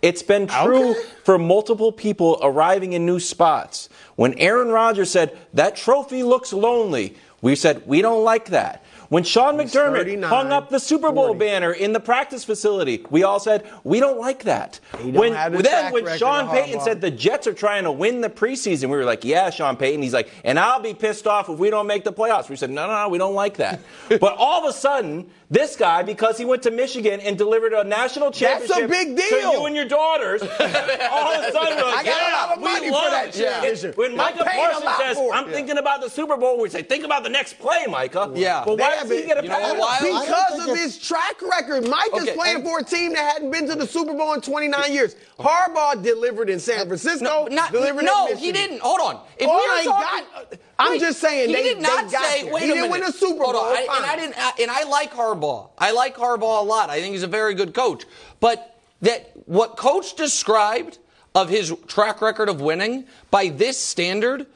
[0.00, 1.00] It's been true Okay.
[1.24, 3.88] for multiple people arriving in new spots.
[4.16, 8.84] When Aaron Rodgers said, That trophy looks lonely, we said, We don't like that.
[9.08, 11.38] When Sean McDermott 39, hung up the Super Bowl 40.
[11.38, 14.80] banner in the practice facility, we all said, We don't like that.
[15.02, 18.96] When, then when Sean Payton said the Jets are trying to win the preseason, we
[18.98, 20.02] were like, Yeah, Sean Payton.
[20.02, 22.50] He's like, And I'll be pissed off if we don't make the playoffs.
[22.50, 23.80] We said, No, no, no, we don't like that.
[24.08, 27.82] but all of a sudden, this guy, because he went to Michigan and delivered a
[27.82, 29.52] national championship That's a championship big to deal.
[29.52, 32.60] you and your daughters, all of a sudden we're like, I got a lot of
[32.62, 33.96] money for love that it." championship.
[33.96, 35.18] When I'm Micah Parsons says.
[35.32, 35.52] I'm Yeah.
[35.54, 38.30] thinking about the Super Bowl, we say, think about the next play, Micah.
[38.34, 38.62] Yeah.
[38.66, 39.98] But why They does he have get a it- you know why?
[40.00, 41.88] Because of his track record.
[41.88, 44.34] Mike is Okay, playing and- for a team that hadn't been to the Super Bowl
[44.34, 45.16] in 29 years.
[45.38, 47.24] Harbaugh delivered in San uh, Francisco.
[47.24, 48.80] No, not, delivered no in he didn't.
[48.80, 49.20] Hold on.
[49.38, 52.44] If Oh, we are talking, got- I'm Wait, just saying he they- did not say.
[52.50, 52.90] Wait He a didn't minute.
[52.90, 53.38] win a Super.
[53.44, 54.06] Bowl, I, and.
[54.06, 54.34] I didn't.
[54.38, 55.70] I- And I like Harbaugh.
[55.76, 56.88] I like Harbaugh a lot.
[56.88, 58.04] I think he's a very good coach.
[58.40, 60.98] But that what coach described
[61.34, 64.46] of his track record of winning by this standard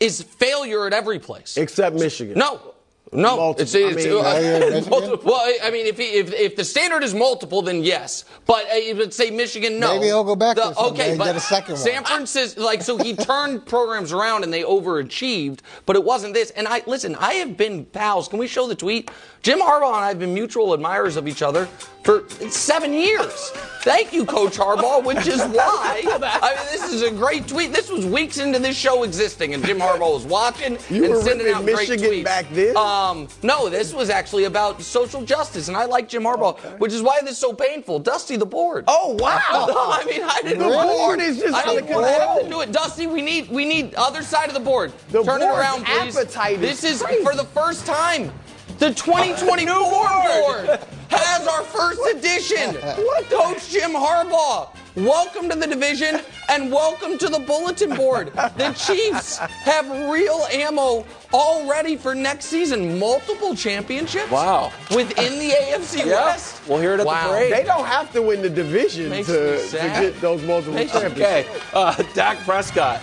[0.00, 1.56] is failure at every place.
[1.56, 2.38] Except Michigan.
[2.38, 2.67] No.
[3.12, 3.62] No, Multiple.
[3.62, 7.02] it's, it's, I mean- uh, multiple- well, I mean, if, he, if if the standard
[7.02, 8.24] is multiple, then yes.
[8.46, 9.94] But uh, if it's say Michigan, no.
[9.94, 11.82] Maybe he'll go back The- okay, but get a second one.
[11.82, 16.50] San Francisco, like, so he turned programs around and they overachieved, but it wasn't this.
[16.50, 18.28] And I listen, I have been pals.
[18.28, 19.10] Can we show the tweet?
[19.42, 21.68] Jim Harbaugh and I have been mutual admirers of each other
[22.02, 23.50] for seven years.
[23.82, 27.72] Thank you, Coach Harbaugh, which is why I mean, this is a great tweet.
[27.72, 31.48] This was weeks into this show existing, and Jim Harbaugh was watching You and sending
[31.52, 32.24] out great Michigan tweets.
[32.24, 32.76] back then?
[32.76, 37.02] Um, no, this was actually about social justice, and I like Jim Harbaugh, which is
[37.02, 37.98] why this is so painful.
[37.98, 38.84] Dusty the board.
[38.88, 39.38] Oh, wow.
[39.48, 42.42] I mean, I didn't The board is just I didn't out of want to have
[42.42, 42.72] to do it.
[42.72, 44.92] Dusty, we need we need other side of the board.
[45.10, 46.16] The Turn it around, please.
[46.16, 47.22] appetite this is crazy.
[47.22, 48.32] for the first time.
[48.78, 52.76] The 2024 board has our first edition.
[52.76, 53.28] What?
[53.28, 54.68] Coach Jim Harbaugh.
[54.94, 58.32] Welcome to the division and welcome to the bulletin board.
[58.34, 63.00] The Chiefs have real ammo all ready for next season.
[63.00, 64.30] Multiple championships.
[64.30, 64.70] Wow.
[64.94, 66.26] Within the AFC Yeah.
[66.26, 66.64] West.
[66.68, 67.30] We'll hear it at the wow.
[67.30, 67.52] parade.
[67.52, 71.48] They don't have to win the division to, to get those multiple Makes championships.
[71.48, 73.02] Okay, uh, Dak Prescott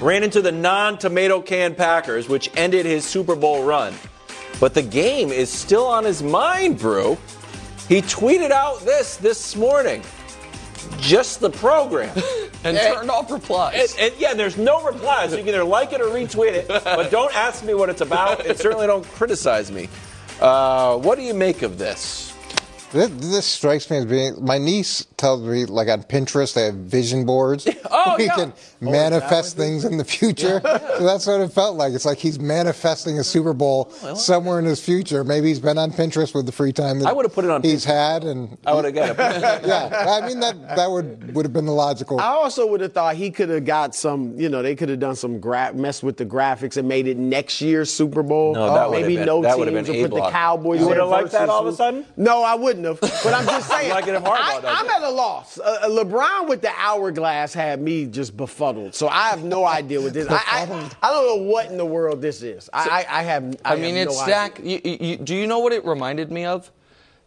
[0.00, 3.92] ran into the non-tomato can Packers, which ended his Super Bowl run.
[4.60, 7.16] But the game is still on his mind, Brew.
[7.88, 10.02] He tweeted out this this morning.
[11.00, 12.16] Just the program.
[12.64, 13.92] And Eh, turned off replies.
[14.00, 15.30] And, and yeah, there's no replies.
[15.30, 16.66] so you can either like it or retweet it.
[16.66, 19.88] But don't ask me what it's about, and certainly don't criticize me.
[20.40, 22.34] Uh, what do you make of this?
[22.90, 24.44] This, this strikes me as being.
[24.44, 27.68] My niece tells me, like on Pinterest, they have vision boards.
[27.90, 28.34] Oh, we yeah.
[28.34, 30.60] can manifest things in the future.
[30.62, 31.92] So that's what it felt like.
[31.94, 35.24] It's like he's manifesting a Super Bowl somewhere in his future.
[35.24, 37.62] Maybe he's been on Pinterest with the free time that I would've put it on
[37.62, 39.66] he's had, and I would have got it.
[39.66, 42.20] yeah, I mean that that would would have been the logical.
[42.20, 45.00] I also would have thought he could have got some, you know, they could have
[45.00, 48.54] done some gra- mess with the graphics and made it next year's Super Bowl.
[48.54, 50.32] No, that would've maybe been- no that would've teams been or put the A-block.
[50.32, 50.80] Cowboys.
[50.80, 52.04] You there would've liked that all of a sudden?
[52.16, 53.00] No, I wouldn't have.
[53.00, 53.90] But I'm just saying.
[53.90, 55.58] Like it if Harbaugh does I, I'm at a loss.
[55.58, 58.67] Uh, uh, LeBron with the hourglass had me just befuddled.
[58.92, 60.28] So I have no idea what this.
[60.28, 62.68] I, I, I don't know what in the world this is.
[62.72, 63.56] I, I, I have.
[63.64, 64.60] I, I mean, have it's no stack.
[64.62, 66.70] You, you, do you know what it reminded me of?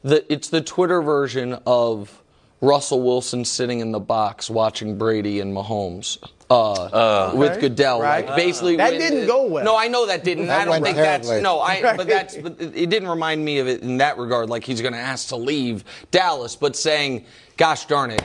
[0.04, 2.22] The, it's the Twitter version of
[2.60, 6.18] Russell Wilson sitting in the box watching Brady and Mahomes.
[6.50, 7.62] Uh, with Okay.
[7.62, 8.26] Goodell, Right.
[8.26, 9.64] like basically That didn't go well.
[9.64, 10.48] No, I know that didn't.
[10.48, 11.44] That I don't went think that's terribly.
[11.44, 11.60] no.
[11.60, 11.96] I Right.
[11.98, 14.50] but that's but it didn't remind me of it in that regard.
[14.50, 17.24] Like he's going to ask to leave Dallas, but saying,
[17.56, 18.22] "Gosh darn it."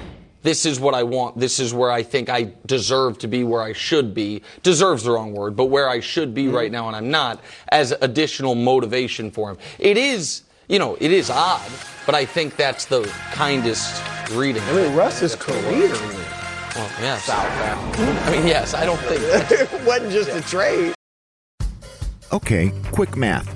[0.47, 1.37] This is what I want.
[1.37, 4.43] This is where I think I deserve to be where I should be.
[4.63, 6.73] Deserves the wrong word, but where I should be right mm-hmm.
[6.73, 7.41] now and I'm not,
[7.71, 9.59] as additional motivation for him.
[9.81, 11.69] It is, you know, it is odd,
[12.07, 14.63] but I think that's the kindest reading.
[14.67, 17.29] I mean, Russ's career Well, yes.
[17.29, 19.23] I mean, yes, I don't think.
[19.51, 20.95] it wasn't just a trade.
[22.33, 23.56] Okay, quick math.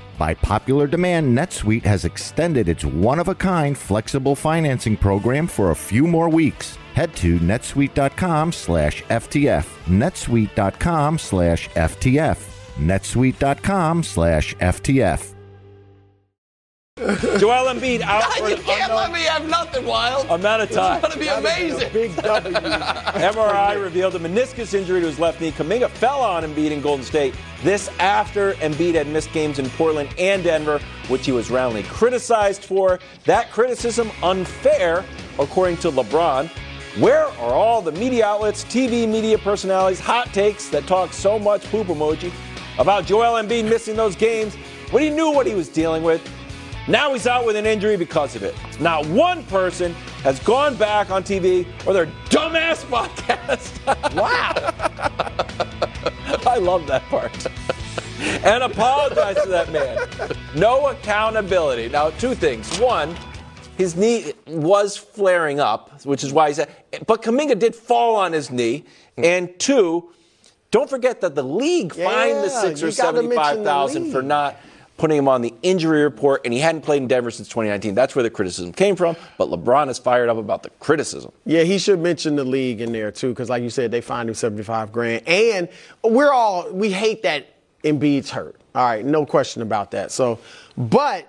[0.21, 5.71] By popular demand, NetSuite has extended its one of a kind flexible financing program for
[5.71, 6.77] a few more weeks.
[6.93, 9.65] Head to netsuite.com slash FTF.
[9.87, 12.37] netsuite.com slash FTF.
[12.77, 15.40] netsuite.com slash FTF.
[17.01, 20.27] Joel Embiid out for you can't unknown let me have nothing, Wild.
[20.29, 21.03] amount of time.
[21.03, 21.91] It's going to be amazing.
[21.91, 22.53] Big W.
[22.53, 25.51] MRI revealed a meniscus injury to his left knee.
[25.51, 27.33] Kuminga fell on Embiid in Golden State.
[27.63, 32.65] This after Embiid had missed games in Portland and Denver, which he was roundly criticized
[32.65, 32.99] for.
[33.25, 35.03] That criticism unfair,
[35.39, 36.49] according to LeBron.
[36.99, 41.63] Where are all the media outlets, TV media personalities, hot takes that talk so much
[41.71, 42.31] poop emoji
[42.77, 44.53] about Joel Embiid missing those games
[44.91, 46.21] when he knew what he was dealing with?
[46.87, 48.55] Now he's out with an injury because of it.
[48.79, 54.15] Not one person has gone back on TV or their dumbass podcast.
[54.15, 54.53] wow.
[56.49, 57.47] I love that part.
[58.19, 59.97] and apologize to that man.
[60.55, 61.87] No accountability.
[61.89, 62.77] Now, two things.
[62.79, 63.15] One,
[63.77, 66.69] his knee was flaring up, which is why he said,
[67.07, 68.85] but Kuminga did fall on his knee.
[69.17, 70.09] And two,
[70.71, 74.21] don't forget that the league fined the Yeah, Sixers you gotta mention the 75000 for
[74.21, 74.57] not
[74.97, 77.95] putting him on the injury report, and he hadn't played in Denver since 2019.
[77.95, 79.15] That's where the criticism came from.
[79.37, 81.31] But LeBron is fired up about the criticism.
[81.45, 84.29] Yeah, he should mention the league in there too, because like you said, they fined
[84.29, 85.27] him 75 grand.
[85.27, 85.69] And
[86.03, 87.47] we're all we hate that
[87.83, 88.59] Embiid's hurt.
[88.75, 90.11] All right, no question about that.
[90.11, 90.39] So,
[90.77, 91.27] but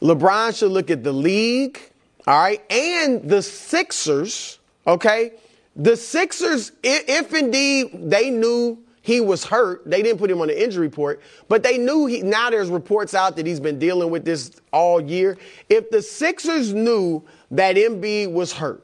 [0.00, 1.80] LeBron should look at the league,
[2.26, 5.32] all right, and the Sixers, okay?
[5.76, 10.64] The Sixers, if indeed they knew he was hurt, they didn't put him on the
[10.64, 14.24] injury report, but they knew he, now there's reports out that he's been dealing with
[14.24, 15.36] this all year.
[15.68, 18.82] If the Sixers knew that Embiid was hurt,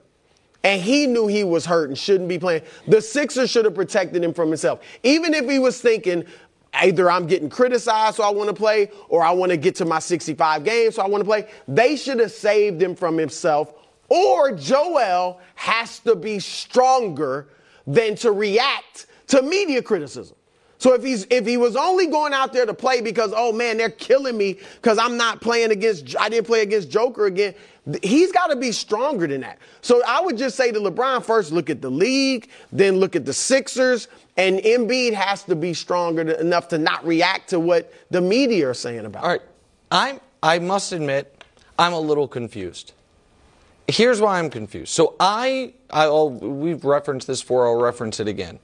[0.62, 2.60] and he knew he was hurt and shouldn't be playing.
[2.86, 4.80] The Sixers should have protected him from himself.
[5.02, 6.26] Even if he was thinking,
[6.74, 9.86] either I'm getting criticized, so I want to play, or I want to get to
[9.86, 11.48] my 65 games, so I want to play.
[11.66, 13.72] They should have saved him from himself.
[14.10, 17.48] Or Joel has to be stronger
[17.86, 20.36] than to react to media criticism.
[20.78, 23.76] So if he's if he was only going out there to play because oh man
[23.76, 27.54] they're killing me because I'm not playing against I didn't play against Joker again,
[28.02, 29.58] he's got to be stronger than that.
[29.82, 33.26] So I would just say to LeBron first look at the league, then look at
[33.26, 37.92] the Sixers, and Embiid has to be stronger to, enough to not react to what
[38.10, 39.22] the media are saying about.
[39.22, 39.42] All right.
[39.90, 41.44] I'm, I must admit,
[41.78, 42.92] I'm a little confused.
[43.88, 44.92] Here's why I'm confused.
[44.92, 47.66] So I, I'll, we've referenced this before.
[47.66, 48.60] I'll reference it again.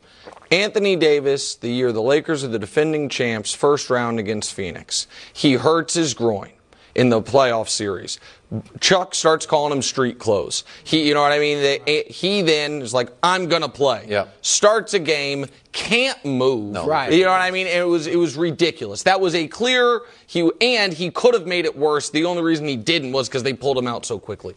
[0.50, 5.06] Anthony Davis, the year the Lakers are the defending champs, first round against Phoenix.
[5.32, 6.52] He hurts his groin
[6.94, 8.18] in the playoff series.
[8.80, 10.64] Chuck starts calling him street clothes.
[10.84, 11.58] He, you know what I mean?
[11.58, 14.28] They, eh, he then is like, "I'm gonna play." Yeah.
[14.40, 16.72] Starts a game, can't move.
[16.72, 16.86] No.
[16.86, 17.12] Right.
[17.12, 17.66] You know what I mean?
[17.66, 19.02] It was it was ridiculous.
[19.02, 22.10] That was a clear he and he could have made it worse.
[22.10, 24.54] The only reason he didn't was because they pulled him out so quickly.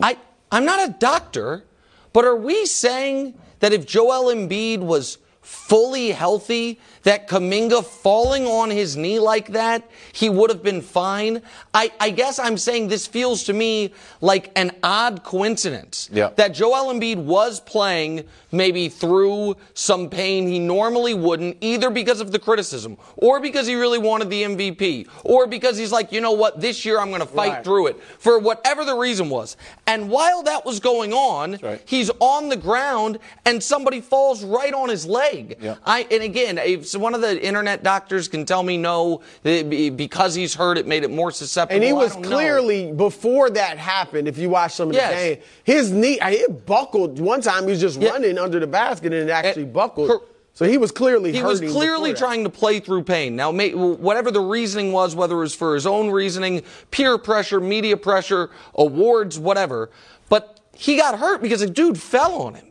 [0.00, 0.16] I
[0.50, 1.64] I'm not a doctor,
[2.14, 8.68] but are we saying that if Joel Embiid was fully healthy, that Kuminga falling on
[8.68, 11.40] his knee like that, he would have been fine?
[11.72, 16.10] I, I guess I'm saying this feels to me like an odd coincidence.
[16.12, 16.30] Yeah.
[16.34, 18.24] That Joel Embiid was playing
[18.56, 23.74] maybe through some pain he normally wouldn't, either because of the criticism, or because he
[23.74, 27.20] really wanted the MVP, or because he's like, you know what, this year I'm going
[27.20, 27.64] to fight Right.
[27.64, 29.56] through it, for whatever the reason was.
[29.86, 31.80] And while that was going on, right.
[31.84, 35.56] he's on the ground and somebody falls right on his leg.
[35.60, 35.76] Yeah.
[35.84, 40.34] I and again, if one of the internet doctors can tell me no, eh, because
[40.34, 41.76] he's hurt, it made it more susceptible.
[41.76, 42.28] And he was don't know.
[42.30, 44.26] clearly before that happened.
[44.28, 45.10] If you watch some of Yes.
[45.12, 47.18] the game, his knee it buckled.
[47.20, 48.10] One time he was just Yeah.
[48.10, 50.22] running under the basket and it actually And- buckled.
[50.54, 53.36] so he was clearly He was clearly trying to play through pain.
[53.36, 57.60] Now, may, whatever the reasoning was, whether it was for his own reasoning, peer pressure,
[57.60, 59.90] media pressure, awards, whatever,
[60.30, 62.66] but he got hurt because a dude fell on him.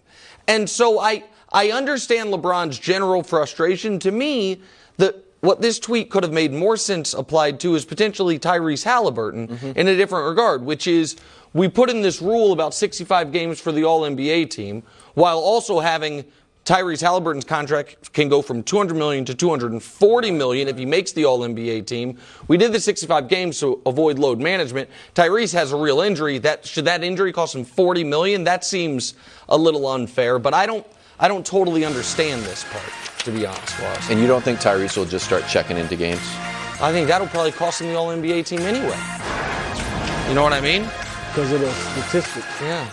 [0.48, 4.00] And so I, I understand LeBron's general frustration.
[4.00, 4.62] To me,
[4.98, 9.48] the, what this tweet could have made more sense applied to is potentially Tyrese Halliburton
[9.48, 9.78] Mm-hmm.
[9.80, 11.16] in a different regard, which is
[11.56, 14.84] we put in this rule about 65 games for the All NBA team
[15.14, 16.26] while also having
[16.66, 21.24] Tyrese Halliburton's contract can go from 200 million to 240 million if he makes the
[21.24, 22.18] All NBA team.
[22.50, 24.90] We did the 65 games to avoid load management.
[25.16, 26.40] Tyrese has a real injury.
[26.40, 28.44] That should that injury cost him 40 million?
[28.44, 29.14] That seems
[29.48, 30.86] a little unfair, but I don't
[31.18, 34.10] I don't totally understand this part to be honest, Ross.
[34.10, 36.22] And you don't think Tyrese will just start checking into games?
[36.82, 39.00] I think that'll probably cost him the All NBA team anyway.
[40.28, 40.86] You know what I mean?
[41.36, 42.62] Because of the statistics.
[42.62, 42.90] Yeah.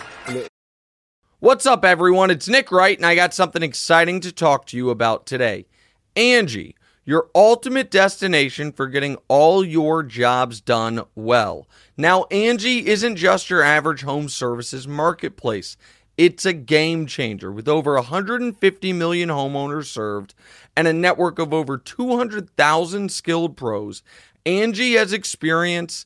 [1.39, 2.29] What's up, everyone?
[2.29, 5.65] It's Nick Wright, and I got something exciting to talk to you about today.
[6.17, 6.75] Angie,
[7.05, 11.69] your ultimate destination for getting all your jobs done well.
[11.95, 15.77] Now, Angie isn't just your average home services marketplace.
[16.17, 20.35] It's a game changer with over 150 million homeowners served
[20.75, 24.03] and a network of over 200,000 skilled pros.
[24.45, 26.05] Angie has experience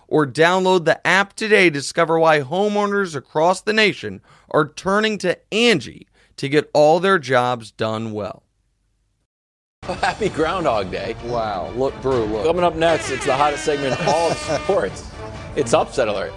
[0.11, 5.39] Or download the app today to discover why homeowners across the nation are turning to
[5.53, 6.05] Angie
[6.35, 8.43] to get all their jobs done well.
[9.83, 11.15] Happy Groundhog Day.
[11.23, 11.71] Wow.
[11.77, 12.45] Look, Brew, look.
[12.45, 15.09] Coming up next, it's the hottest segment in all of sports.
[15.55, 16.33] It's upset alert.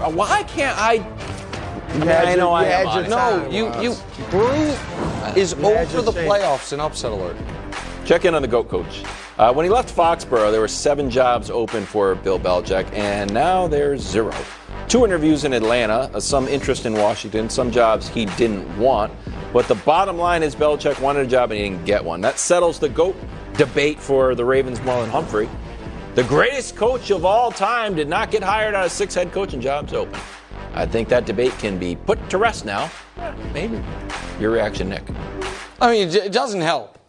[0.00, 0.96] Uh, Why can't I?
[2.04, 3.42] had I your- know I you am your on.
[3.44, 3.82] No, you, Ross.
[4.18, 4.48] you, Brew
[5.36, 7.36] is over the playoffs in upset alert.
[8.04, 9.04] Check in on the GOAT coach.
[9.38, 13.66] Uh, when he left Foxborough, there were seven jobs open for Bill Belichick, and now
[13.66, 14.34] there's zero.
[14.88, 19.12] Two interviews in Atlanta, uh, some interest in Washington, some jobs he didn't want.
[19.52, 22.20] But the bottom line is Belichick wanted a job and he didn't get one.
[22.20, 23.16] That settles the GOAT
[23.54, 25.48] debate for the Ravens, Marlon Humphrey.
[26.16, 29.60] The greatest coach of all time did not get hired out of six head coaching
[29.60, 30.18] jobs open.
[30.74, 32.90] I think that debate can be put to rest now.
[33.52, 33.80] Maybe.
[34.40, 35.04] Your reaction, Nick?
[35.80, 36.99] I mean, it doesn't help.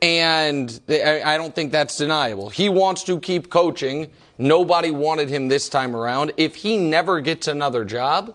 [0.00, 2.48] And I don't think that's deniable.
[2.48, 4.10] He wants to keep coaching.
[4.38, 6.32] Nobody wanted him this time around.
[6.36, 8.34] If he never gets another job,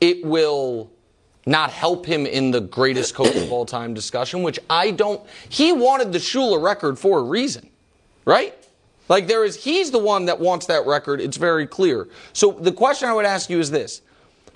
[0.00, 0.90] it will
[1.46, 5.20] not help him in the greatest coach of all time discussion, which I don't.
[5.48, 7.70] He wanted the Shula record for a reason,
[8.24, 8.54] right?
[9.08, 11.20] Like there is, he's the one that wants that record.
[11.20, 12.08] It's very clear.
[12.34, 14.02] So the question I would ask you is this: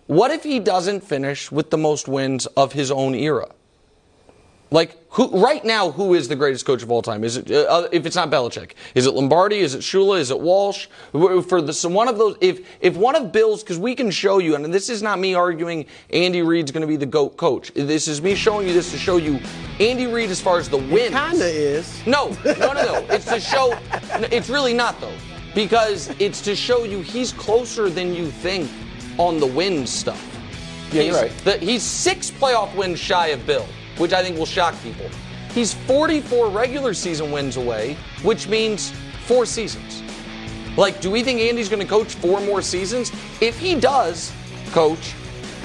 [0.06, 3.48] What if he doesn't finish with the most wins of his own era?
[4.70, 7.22] Like, who right now who is the greatest coach of all time?
[7.24, 8.72] Is it uh, if it's not Belichick?
[8.94, 9.58] Is it Lombardi?
[9.58, 10.18] Is it Shula?
[10.18, 10.86] Is it Walsh?
[11.12, 14.38] For the so one of those, if if one of Bill's, because we can show
[14.38, 17.72] you, and this is not me arguing Andy Reid's going to be the goat coach.
[17.74, 19.38] This is me showing you this to show you
[19.80, 21.10] Andy Reid as far as the wins.
[21.14, 22.06] Kinda is.
[22.06, 23.06] No, no, no, no.
[23.10, 23.78] it's to show.
[24.30, 25.14] It's really not though,
[25.54, 28.70] because it's to show you he's closer than you think
[29.18, 30.20] on the wins stuff.
[30.90, 31.44] Yeah, you're He's- right.
[31.44, 33.66] the- he's six playoff wins shy of Bill,
[33.98, 35.08] which I think will shock people.
[35.52, 38.92] He's 44 regular season wins away, which means
[39.26, 40.02] four seasons.
[40.76, 43.12] Like, do we think Andy's going to coach four more seasons?
[43.40, 44.32] If he does
[44.70, 45.14] coach,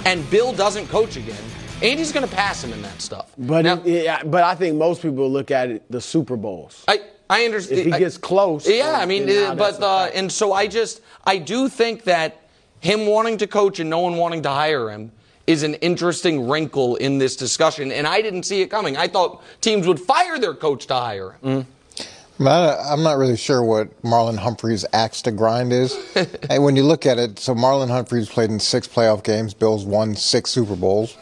[0.06, 1.42] and Bill doesn't coach again,
[1.82, 3.32] Andy's going to pass him in that stuff.
[3.38, 6.84] But yeah, but I think most people look at it the Super Bowls.
[6.88, 7.80] I I understand.
[7.80, 8.98] If he gets close, yeah.
[9.00, 12.42] I mean, now uh, but uh, and so I just I do think that
[12.80, 15.12] him wanting to coach and no one wanting to hire him
[15.48, 18.98] is an interesting wrinkle in this discussion, and I didn't see it coming.
[18.98, 21.66] I thought teams would fire their coach to hire him.
[22.40, 25.98] I'm not, I'm not really sure what Marlon Humphrey's axe to grind is.
[26.50, 29.56] and when you look at it, so Marlon Humphrey's played in six playoff games.
[29.56, 31.18] Bill's won six Super Bowls.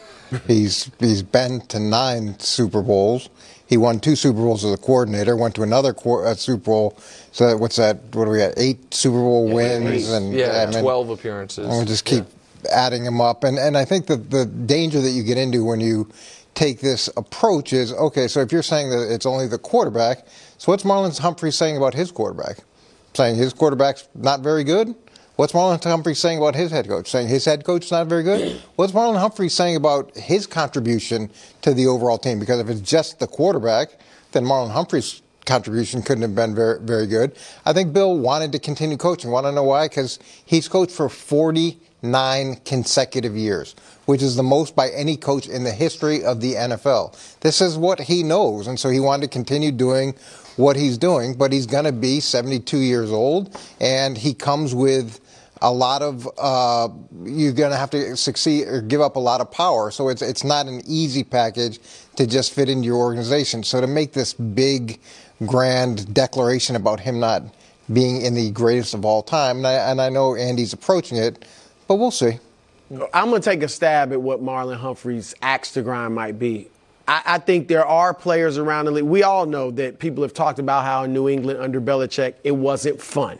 [0.46, 3.30] He's he's been to nine Super Bowls.
[3.68, 5.36] He won two Super Bowls as a coordinator.
[5.36, 6.98] Went to another uh, Super Bowl.
[7.32, 7.96] So what's that?
[8.12, 8.54] What do we got?
[8.56, 11.66] Eight Super Bowl wins and yeah, I mean, 12 appearances.
[11.66, 12.24] and we just keep
[12.66, 13.44] adding them up.
[13.44, 16.08] And and I think that the danger that you get into when you
[16.54, 18.28] take this approach is okay.
[18.28, 20.26] So if you're saying that it's only the quarterback,
[20.58, 22.58] so what's Marlon Humphrey saying about his quarterback?
[23.14, 24.94] Saying his quarterback's not very good.
[25.36, 27.10] What's Marlon Humphrey saying about his head coach?
[27.10, 28.60] Saying his head coach's not very good.
[28.76, 32.40] What's Marlon Humphrey saying about his contribution to the overall team?
[32.40, 33.90] Because if it's just the quarterback,
[34.32, 37.36] then Marlon Humphrey's contribution couldn't have been very, very good.
[37.64, 39.30] I think Bill wanted to continue coaching.
[39.30, 39.88] Want to know why?
[39.88, 41.08] Because he's coached for
[42.06, 43.74] 49 consecutive years,
[44.06, 47.40] which is the most by any coach in the history of the NFL.
[47.40, 50.14] This is what he knows, and so he wanted to continue doing
[50.56, 55.20] what he's doing, but he's going to be 72 years old, and he comes with
[55.62, 56.88] a lot of uh,
[57.24, 59.90] you're going to have to succeed or give up a lot of power.
[59.90, 61.80] So it's it's not an easy package
[62.16, 63.64] to just fit into your organization.
[63.64, 65.00] So to make this big,
[65.46, 67.42] grand declaration about him not
[67.92, 71.44] being in the greatest of all time, and I, and I know Andy's approaching it,
[71.86, 72.38] but we'll see.
[73.12, 76.68] I'm going to take a stab at what Marlon Humphrey's axe to grind might be.
[77.08, 79.04] I, I think there are players around the league.
[79.04, 82.52] We all know that people have talked about how in New England under Belichick it
[82.52, 83.38] wasn't fun.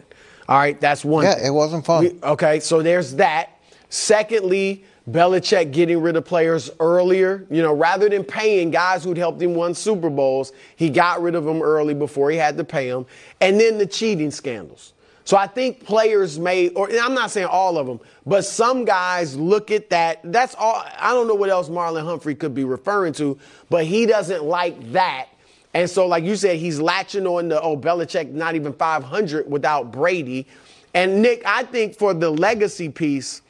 [0.48, 1.24] All right, that's one.
[1.24, 1.46] Yeah, thing.
[1.46, 2.04] it wasn't fun.
[2.04, 3.50] We- okay, so there's that.
[3.88, 7.46] Secondly, Belichick getting rid of players earlier.
[7.50, 11.34] You know, rather than paying guys who'd helped him win Super Bowls, he got rid
[11.34, 13.06] of them early before he had to pay them.
[13.40, 14.92] And then the cheating scandals.
[15.26, 19.36] So I think players may, or I'm not saying all of them, but some guys
[19.36, 20.20] look at that.
[20.22, 20.84] That's all.
[20.98, 23.36] I don't know what else Marlon Humphrey could be referring to,
[23.68, 25.26] but he doesn't like that.
[25.74, 29.90] And so, like you said, he's latching on the, oh, Belichick not even 500 without
[29.90, 30.46] Brady.
[30.94, 33.42] And Nick, I think for the legacy piece,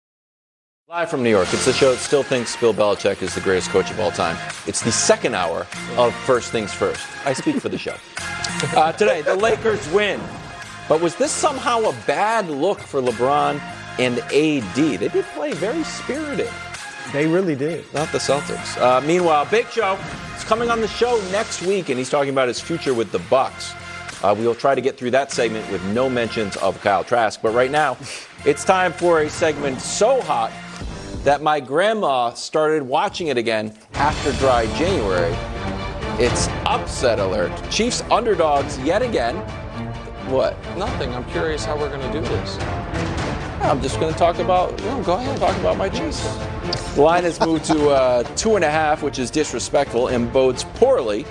[0.93, 3.71] Live from New York, it's the show that still thinks Bill Belichick is the greatest
[3.71, 4.37] coach of all time.
[4.67, 5.65] It's the second hour
[5.97, 7.03] of First Things First.
[7.25, 7.95] I speak for the show.
[8.75, 10.21] Uh, today, the Lakers win.
[10.87, 13.59] But was this somehow a bad look for LeBron
[13.97, 14.75] and AD?
[14.75, 16.49] They did play very spirited.
[17.11, 17.91] They really did.
[17.93, 18.79] Not the Celtics.
[18.79, 19.97] Uh, meanwhile, Big Show
[20.37, 23.19] is coming on the show next week, and he's talking about his future with the
[23.19, 23.75] Bucs.
[24.23, 27.41] Uh, we will try to get through that segment with no mentions of Kyle Trask.
[27.41, 27.97] But right now,
[28.45, 30.51] it's time for a segment so hot
[31.23, 35.33] that my grandma started watching it again after dry January.
[36.21, 37.51] It's upset alert.
[37.71, 39.37] Chiefs underdogs yet again.
[40.29, 40.57] What?
[40.77, 41.13] Nothing.
[41.13, 42.57] I'm curious how we're going to do this.
[43.61, 44.77] I'm just going to talk about.
[44.79, 45.39] No, go ahead.
[45.39, 46.21] Talk about my Chiefs.
[46.95, 50.65] The line has moved to uh, two and a half, which is disrespectful and bodes
[50.75, 51.25] poorly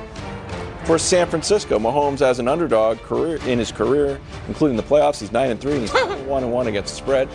[0.85, 1.79] for San Francisco.
[1.79, 4.19] Mahomes as an underdog career in his career,
[4.49, 5.21] including the playoffs.
[5.21, 5.93] He's nine and three, and he's
[6.27, 7.29] one and one against the spread.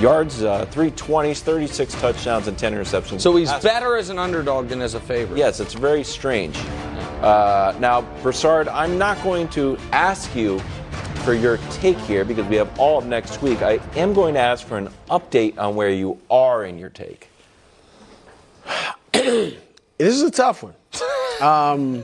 [0.00, 3.20] Yards, uh, 320s, 36 touchdowns, and 10 interceptions.
[3.20, 5.38] So he's better as an underdog than as a favorite.
[5.38, 6.56] Yes, it's very strange.
[7.22, 10.58] Uh, now, Broussard, I'm not going to ask you
[11.24, 13.62] for your take here because we have all of next week.
[13.62, 17.28] I am going to ask for an update on where you are in your take.
[19.12, 19.54] this
[19.98, 20.74] is a tough one.
[21.40, 22.02] Um,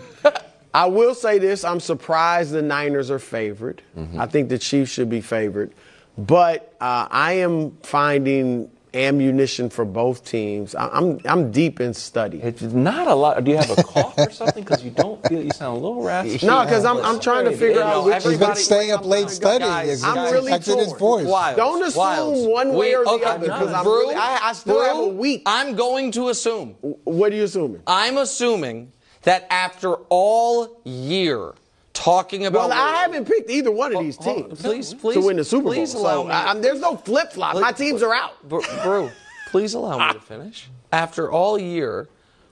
[0.73, 3.83] I will say this: I'm surprised the Niners are favored.
[4.17, 5.73] I think the Chiefs should be favored,
[6.19, 10.75] but uh, I am finding ammunition for both teams.
[10.75, 12.41] I'm I'm deep in study.
[12.43, 13.43] It's not a lot.
[13.45, 14.65] Do you have a cough or something?
[14.65, 16.45] Because you don't feel you sound a little raspy.
[16.47, 19.89] No, because I'm, I'm trying to figure out which He's been staying up late studying.
[19.89, 21.25] He's I'm really affected his torn.
[21.25, 21.57] voice.
[21.57, 24.99] Don't assume one way or the okay, other because I'm really, I, I still have
[24.99, 25.43] a week.
[25.47, 26.71] I'm going to assume.
[26.81, 27.83] What are you assuming?
[27.87, 28.93] I'm assuming
[29.23, 31.55] that after all year
[31.99, 32.71] talking about.
[32.71, 35.45] Well, I haven't picked either one of oh, these teams please, please, to win the
[35.45, 35.75] Super Bowl.
[35.75, 37.57] please allow so me- I, there's no flip flop.
[37.57, 38.49] My teams are out.
[38.49, 39.11] Br- Brew,
[39.51, 40.69] please allow me to finish.
[40.93, 42.09] After all year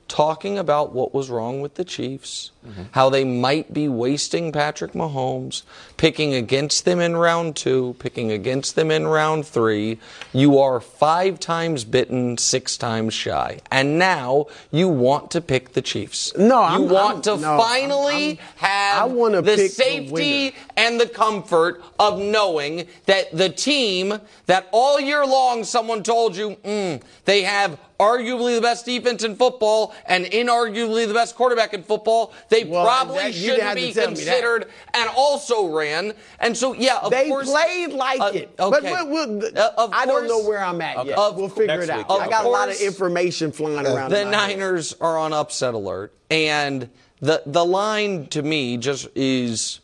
[0.08, 2.50] talking about what was wrong with the Chiefs,
[2.92, 5.62] how they might be wasting Patrick Mahomes,
[5.96, 9.98] picking against them in round two, picking against them in round three,
[10.32, 13.60] you are five times bitten, six times shy.
[13.70, 16.32] And now you want to pick the Chiefs.
[16.36, 20.54] No, you I'm- want I'm- to no, finally have I wanna the pick the safety
[20.76, 26.56] and the comfort of knowing that the team that all year long someone told you
[26.64, 31.82] mm, they have arguably the best defense in football and inarguably the best quarterback in
[31.82, 34.24] football, they Well, probably that- shouldn't be tell me that.
[34.24, 36.12] considered and also ran.
[36.40, 37.50] And so, yeah, of They course.
[37.50, 38.50] played like uh, it.
[38.58, 38.80] Okay.
[38.80, 41.16] But we'll, we'll, Uh, of I don't know where I'm at yet.
[41.18, 42.08] Of- we'll figure it out.
[42.08, 42.20] week.
[42.20, 44.10] I got a lot of information flying around.
[44.10, 44.58] the in my head.
[44.58, 46.90] Niners are on upset alert, and
[47.20, 49.80] the the line to me just is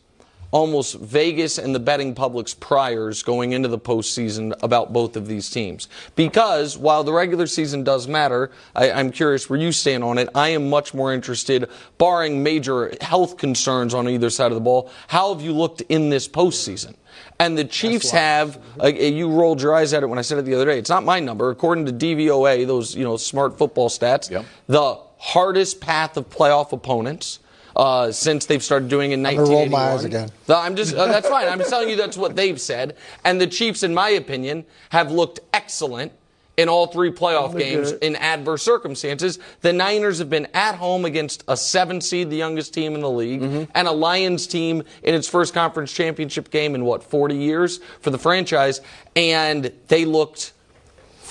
[0.52, 5.50] almost Vegas and the betting public's priors going into the postseason about both of these
[5.50, 5.88] teams.
[6.14, 10.28] Because while the regular season does matter, I, I'm curious where you stand on it.
[10.34, 14.90] I am much more interested, barring major health concerns on either side of the ball.
[15.08, 16.94] How have you looked in this postseason?
[17.38, 20.42] And the Chiefs have, uh, you rolled your eyes at it when I said it
[20.42, 20.78] the other day.
[20.78, 21.50] It's not my number.
[21.50, 24.30] According to DVOA, those you know smart football stats,
[24.66, 27.40] the hardest path of playoff opponents
[27.76, 30.30] uh, since they've started doing it in I'm roll my eyes again.
[30.48, 31.48] No, I'm just uh, that's fine.
[31.48, 32.96] I'm just telling you that's what they've said.
[33.24, 36.12] And the Chiefs, in my opinion, have looked excellent
[36.58, 39.38] in all three playoff games in adverse circumstances.
[39.62, 43.08] The Niners have been at home against a seven seed, the youngest team in the
[43.10, 43.70] league, Mm-hmm.
[43.74, 48.10] and a Lions team in its first conference championship game in what 40 years for
[48.10, 48.82] the franchise,
[49.16, 50.52] and they looked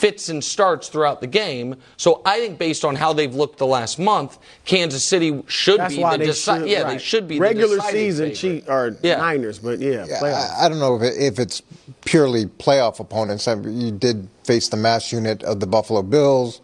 [0.02, 1.76] fits and starts throughout the game.
[1.96, 5.96] So I think based on how they've looked the last month, Kansas City should That's
[5.96, 6.68] be why the they deci- should.
[6.68, 6.94] yeah, right.
[6.94, 8.62] they should be regular the deciding season favorite.
[8.62, 9.18] Chief or Yeah.
[9.18, 10.60] Niners, but yeah, Yeah, playoffs.
[10.60, 11.62] I, I don't know if, it, if it's
[12.04, 13.48] purely playoff opponents.
[13.48, 16.62] I mean, you did face the mass unit of the Buffalo Bills,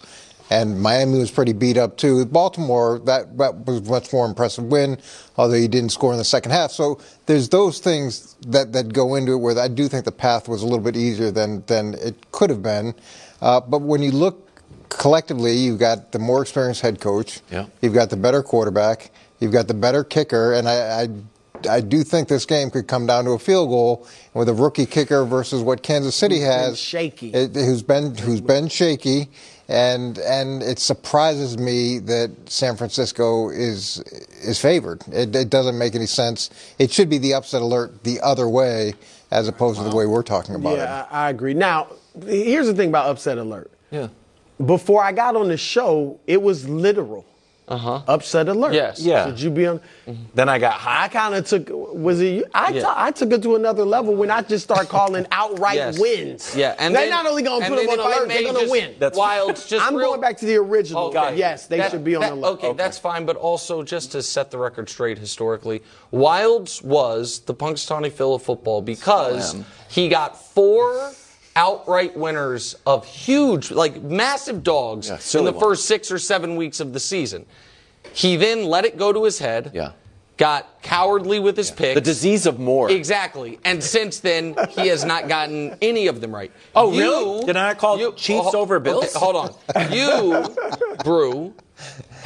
[0.49, 2.25] and Miami was pretty beat up too.
[2.25, 4.97] Baltimore, that, that was much more impressive win,
[5.38, 6.71] although you didn't score in the second half.
[6.71, 10.47] So there's those things that, that go into it where I do think the path
[10.47, 12.95] was a little bit easier than, than it could have been.
[13.41, 14.49] Uh, but when you look
[14.89, 17.41] collectively, you've got the more experienced head coach.
[17.51, 17.67] Yeah.
[17.81, 19.11] You've got the better quarterback.
[19.39, 21.07] You've got the better kicker, and I, I,
[21.69, 24.88] I do think this game could come down to a field goal with a rookie
[24.88, 27.29] kicker versus what Kansas City Who's been shaky.
[27.33, 29.29] it- who's been who's been shaky,
[29.67, 33.99] and and it surprises me that San Francisco is
[34.41, 35.03] is favored.
[35.11, 36.49] It, it doesn't make any sense.
[36.79, 38.95] It should be the upset alert the other way,
[39.29, 40.77] as opposed to the way we're talking about it.
[40.77, 41.53] yeah, I, I agree.
[41.53, 41.88] Now,
[42.26, 43.72] here's the thing about upset alert.
[43.91, 44.07] Yeah.
[44.65, 47.26] Before I got on the show, it was literal.
[47.70, 48.01] Uh huh.
[48.07, 48.72] Upset alert.
[48.74, 49.01] Yes.
[49.01, 49.26] Yeah.
[49.26, 49.82] Should you be on?
[50.34, 51.01] Then I got hot.
[51.03, 51.68] I kind of took.
[51.70, 52.28] Was it?
[52.36, 52.45] you?
[52.53, 52.82] I Yeah.
[52.84, 55.99] ta- I took it to another level when I just start calling outright Yes.
[55.99, 56.55] wins.
[56.55, 58.41] Yeah, and they're then- not only going to put them on if I alert, they're
[58.43, 58.95] going to just- win.
[58.99, 59.57] That's- wild.
[59.57, 61.07] just I'm real- going back to the original.
[61.07, 61.36] Okay.
[61.36, 62.47] Yes, they That- should be on that- alert.
[62.53, 67.53] Okay, that's fine, but also just to set the record straight historically, Wildes was the
[67.53, 69.57] Punxsutawney Phil of football because
[69.89, 71.11] he got four
[71.58, 75.64] outright winners of huge, like massive dogs Yeah, in the ones.
[75.64, 77.45] first six or seven weeks of the season.
[78.14, 79.72] He then let it go to his head.
[79.74, 79.91] Yeah.
[80.38, 81.95] got cowardly with his picks.
[81.95, 82.91] The disease of more.
[82.91, 83.58] Exactly.
[83.66, 86.51] And since then, he has not gotten any of them right.
[86.76, 87.45] Oh, You- really?
[87.47, 89.05] Did I call you, Chiefs oh, over Bills?
[89.16, 89.91] okay, hold on.
[89.91, 90.45] You,
[91.03, 91.55] Brew,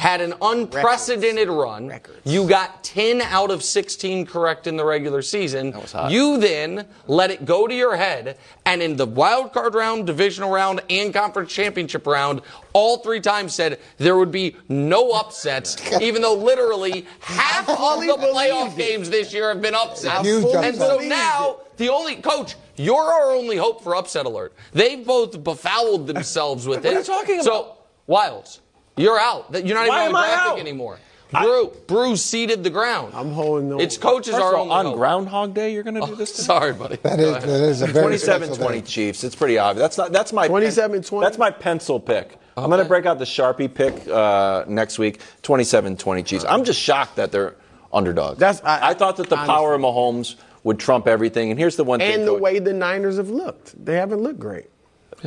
[0.02, 1.86] had an unprecedented run.
[1.86, 2.18] Records.
[2.24, 5.70] You got 10 out of 16 correct in the regular season.
[5.70, 6.10] hot.
[6.10, 8.36] You then let it go to your head,
[8.66, 12.40] and in the wild card round, divisional round, and conference championship round,
[12.72, 18.08] all three times said there would be no upsets, even though literally half of the
[18.34, 20.26] playoff games this year have been upsets.
[20.26, 24.52] And so now the only coach, you're our only hope for upset alert.
[24.72, 26.88] They've both befouled themselves with it.
[26.88, 27.44] What are you talking about?
[27.44, 27.76] So,
[28.08, 28.58] Wildes,
[28.96, 29.46] you're out.
[29.64, 30.58] You're not Why even am on the I graphic out?
[30.58, 30.98] anymore.
[31.32, 33.14] Brew, Brew seeded the ground.
[33.14, 33.80] I'm holding on.
[33.80, 34.96] Its coaches are all, on hope.
[34.96, 36.44] Groundhog Day, you're going to do this to me?
[36.44, 36.96] Sorry, buddy.
[36.96, 38.80] That is, that is a very 27-20 day.
[38.82, 39.24] Chiefs.
[39.24, 39.82] It's pretty obvious.
[39.82, 40.12] That's not.
[40.12, 41.22] That's my 27-20?
[41.22, 42.36] That's my pencil pick.
[42.54, 45.20] I'm going to break out the Sharpie pick uh, next week.
[45.42, 46.44] 27-20 Chiefs.
[46.46, 47.56] I'm just shocked that they're
[47.94, 48.38] underdogs.
[48.38, 50.34] That's- I- I, thought that the power of Mahomes
[50.64, 51.50] would trump everything.
[51.50, 52.12] And here's the one thing.
[52.12, 52.42] and the Coach.
[52.42, 53.82] way the Niners have looked.
[53.82, 54.66] They haven't looked great.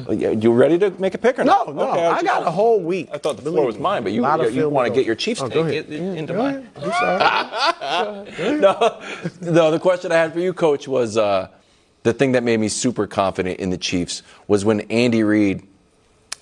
[0.10, 1.76] You ready to make a pick or No, not?
[1.76, 1.91] no.
[1.91, 3.10] Okay, I was got a whole week.
[3.14, 5.41] I thought the floor was mine, but you, you, you want to get your Chiefs
[5.41, 6.70] Oh, take into mine.
[8.60, 9.02] no,
[9.41, 9.72] no.
[9.72, 11.50] The question I had for you, Coach, was uh,
[12.04, 15.66] the thing that made me super confident in the Chiefs was when Andy Reid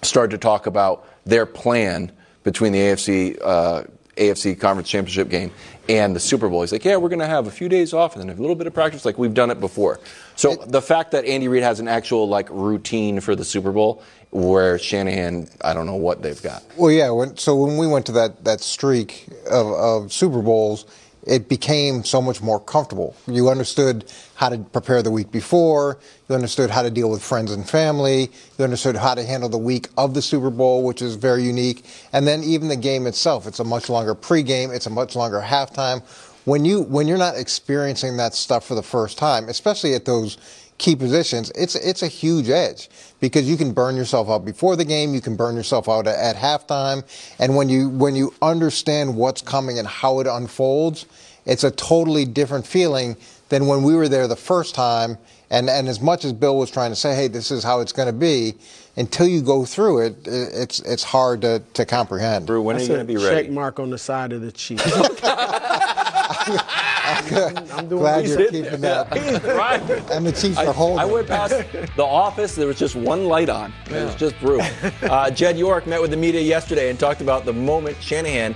[0.02, 2.12] started to talk about their plan
[2.44, 3.84] between the AFC uh,
[4.18, 5.52] AFC Conference Championship game
[5.90, 6.62] and the Super Bowl.
[6.62, 8.56] He's like, "Yeah, we're going to have a few days off and then a little
[8.56, 10.00] bit of practice, like we've done it before."
[10.36, 14.04] So the fact that Andy Reid has an actual like routine for the Super Bowl,
[14.32, 16.64] where Shanahan, I don't know what they've got.
[16.76, 17.12] Well, yeah.
[17.12, 20.86] When, so when we went to that, that streak of, of Super Bowls,
[21.26, 23.16] it became so much more comfortable.
[23.28, 24.06] You understood
[24.36, 25.98] how to prepare the week before.
[26.28, 28.30] You understood how to deal with friends and family.
[28.58, 31.86] You understood how to handle the week of the Super Bowl, which is very unique.
[32.12, 34.76] And then even the game itself, it's a much longer pregame.
[34.76, 36.04] It's a much longer halftime.
[36.46, 40.38] When you when you're not experiencing that stuff for the first time, especially at those
[40.78, 42.90] key positions, it's it's a huge edge
[43.22, 46.18] because you can burn yourself out before the game, you can burn yourself out at,
[46.18, 47.04] at halftime,
[47.40, 51.06] and when you when you understand what's coming and how it unfolds,
[51.46, 53.16] it's a totally different feeling
[53.50, 55.18] than when we were there the first time.
[55.50, 57.92] And and as much as Bill was trying to say, hey, this is how it's
[57.92, 58.56] going to be,
[58.98, 62.48] until you go through it, it's it's hard to, to comprehend.
[62.48, 63.50] Brew, when are you going to a be check ready?
[63.50, 64.84] mark on the side of the Chiefs.
[66.24, 69.04] I'm doing Glad you're keeping there.
[69.04, 69.18] that.
[69.18, 69.82] He's right.
[70.12, 71.00] And the Chiefs I, are holding.
[71.00, 71.56] I went past
[71.96, 72.56] the office.
[72.56, 73.74] There was just one light on.
[73.88, 74.62] It was just Brew.
[75.04, 78.56] Uh, Jed York met with the media yesterday and talked about the moment Shanahan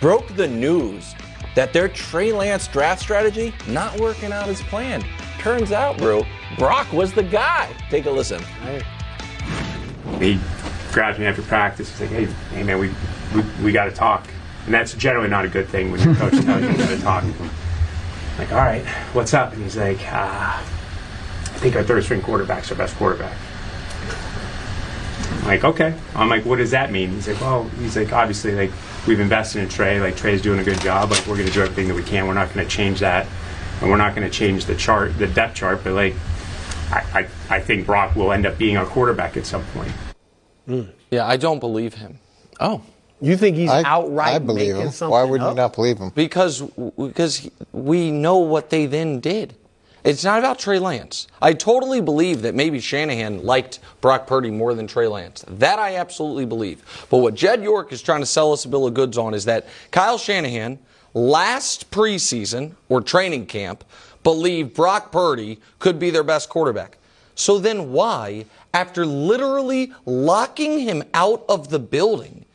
[0.00, 1.14] broke the news
[1.54, 5.04] that their Trey Lance draft strategy not working out as planned.
[5.38, 6.22] Turns out, Brew,
[6.58, 7.72] Brock was the guy.
[7.90, 8.42] Take a listen.
[10.20, 10.38] he
[10.92, 11.90] grabs me after practice.
[11.98, 12.90] He's like, "Hey, hey man, we
[13.34, 14.28] we, we got to talk."
[14.66, 17.00] And that's generally not a good thing when your coach tells you you got to
[17.00, 17.24] talk.
[17.24, 17.50] I'm
[18.38, 19.52] like, all right, what's up?
[19.52, 20.60] And he's like, uh,
[21.56, 23.36] I think our third string quarterback's our best quarterback.
[25.40, 25.94] I'm like, okay.
[26.14, 27.10] I'm like, what does that mean?
[27.10, 28.70] He's like, well, he's like, obviously, like
[29.06, 30.00] we've invested in Trey.
[30.00, 31.10] Like Trey's doing a good job.
[31.10, 32.26] Like we're going to do everything that we can.
[32.26, 33.26] We're not going to change that,
[33.80, 35.82] and we're not going to change the chart, the depth chart.
[35.84, 36.14] But like,
[36.90, 39.92] I, I, I think Brock will end up being our quarterback at some point.
[41.10, 42.18] Yeah, I don't believe him.
[42.58, 42.82] Oh.
[43.20, 44.92] You think he's I, outright I believe making him.
[44.92, 46.10] something Why would you not believe him?
[46.14, 46.60] Because
[46.96, 49.54] because we know what they then did.
[50.04, 51.26] It's not about Trey Lance.
[51.42, 55.44] I totally believe that maybe Shanahan liked Brock Purdy more than Trey Lance.
[55.48, 57.06] That I absolutely believe.
[57.10, 59.46] But what Jed York is trying to sell us a bill of goods on is
[59.46, 60.78] that Kyle Shanahan
[61.12, 63.82] last preseason or training camp
[64.22, 66.98] believed Brock Purdy could be their best quarterback.
[67.34, 72.45] So then why, after literally locking him out of the building,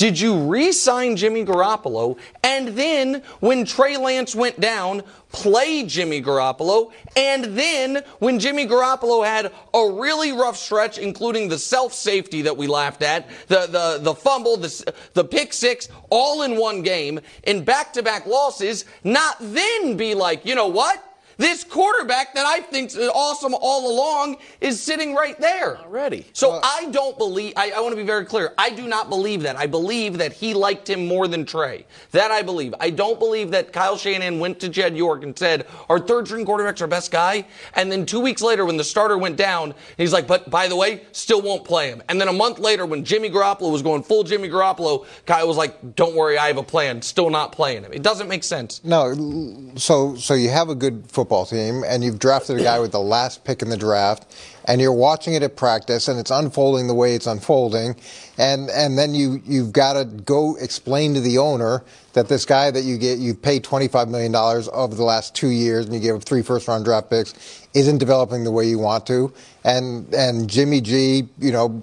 [0.00, 6.22] did you re sign Jimmy Garoppolo and then, when Trey Lance went down, play Jimmy
[6.22, 6.90] Garoppolo?
[7.16, 12.56] And then, when Jimmy Garoppolo had a really rough stretch, including the self safety that
[12.56, 17.20] we laughed at, the, the, the fumble, the, the pick six, all in one game,
[17.42, 21.09] in back to back losses, not then be like, you know what?
[21.40, 25.78] This quarterback that I think is awesome all along is sitting right there.
[25.78, 26.26] Already.
[26.34, 28.52] So I don't believe, I, I want to be very clear.
[28.58, 29.56] I do not believe that.
[29.56, 31.86] I believe that he liked him more than Trey.
[32.10, 32.74] That I believe.
[32.78, 36.44] I don't believe that Kyle Shanahan went to Jed York and said, our third string
[36.44, 37.46] quarterback's our best guy.
[37.72, 40.76] And then two weeks later, when the starter went down, he's like, but by the
[40.76, 42.02] way, still won't play him.
[42.10, 45.56] And then a month later, when Jimmy Garoppolo was going full Jimmy Garoppolo, Kyle was
[45.56, 47.00] like, don't worry, I have a plan.
[47.00, 47.94] Still not playing him.
[47.94, 48.84] It doesn't make sense.
[48.84, 52.80] No, so so you have a good football football team and you've drafted a guy
[52.80, 54.26] with the last pick in the draft
[54.64, 57.94] and you're watching it at practice and it's unfolding the way it's unfolding
[58.36, 62.68] and and then you you've got to go explain to the owner that this guy
[62.68, 66.00] that you get you paid 25 million dollars over the last 2 years and you
[66.00, 69.32] gave him three first round draft picks isn't developing the way you want to
[69.64, 71.80] and and Jimmy G, you know,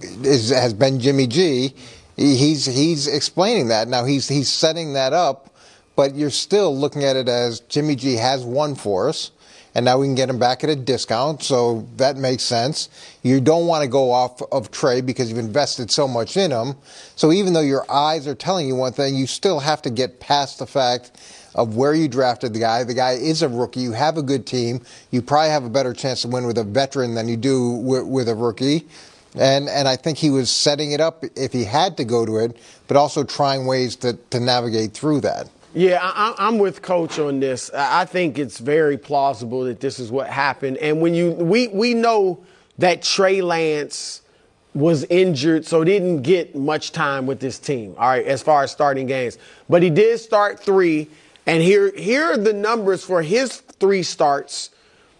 [0.00, 1.74] is, has been Jimmy G.
[2.16, 4.04] He's he's explaining that now.
[4.04, 5.50] He's he's setting that up,
[5.96, 9.30] but you're still looking at it as Jimmy G has won for us,
[9.74, 11.42] and now we can get him back at a discount.
[11.42, 12.88] So that makes sense.
[13.22, 16.76] You don't want to go off of Trey because you've invested so much in him.
[17.16, 20.20] So even though your eyes are telling you one thing, you still have to get
[20.20, 21.20] past the fact
[21.54, 22.84] of where you drafted the guy.
[22.84, 23.80] The guy is a rookie.
[23.80, 24.80] You have a good team.
[25.10, 28.06] You probably have a better chance to win with a veteran than you do with,
[28.06, 28.86] with a rookie.
[29.36, 32.38] And and I think he was setting it up if he had to go to
[32.38, 35.48] it, but also trying ways to, to navigate through that.
[35.74, 37.68] Yeah, I, I'm with Coach on this.
[37.74, 40.76] I think it's very plausible that this is what happened.
[40.78, 42.44] And when you we we know
[42.78, 44.22] that Trey Lance
[44.72, 47.96] was injured, so didn't get much time with this team.
[47.98, 51.10] All right, as far as starting games, but he did start three.
[51.46, 54.70] And here here are the numbers for his three starts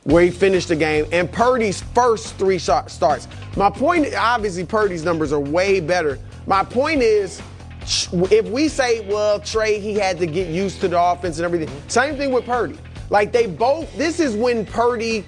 [0.05, 3.27] where he finished the game and Purdy's first three shot starts.
[3.57, 6.19] My point, obviously, Purdy's numbers are way better.
[6.47, 7.43] My point is,
[7.87, 11.69] if we say, well, Trey, he had to get used to the offense and everything,
[11.89, 12.79] same thing with Purdy.
[13.11, 15.25] Like they both, this is when Purdy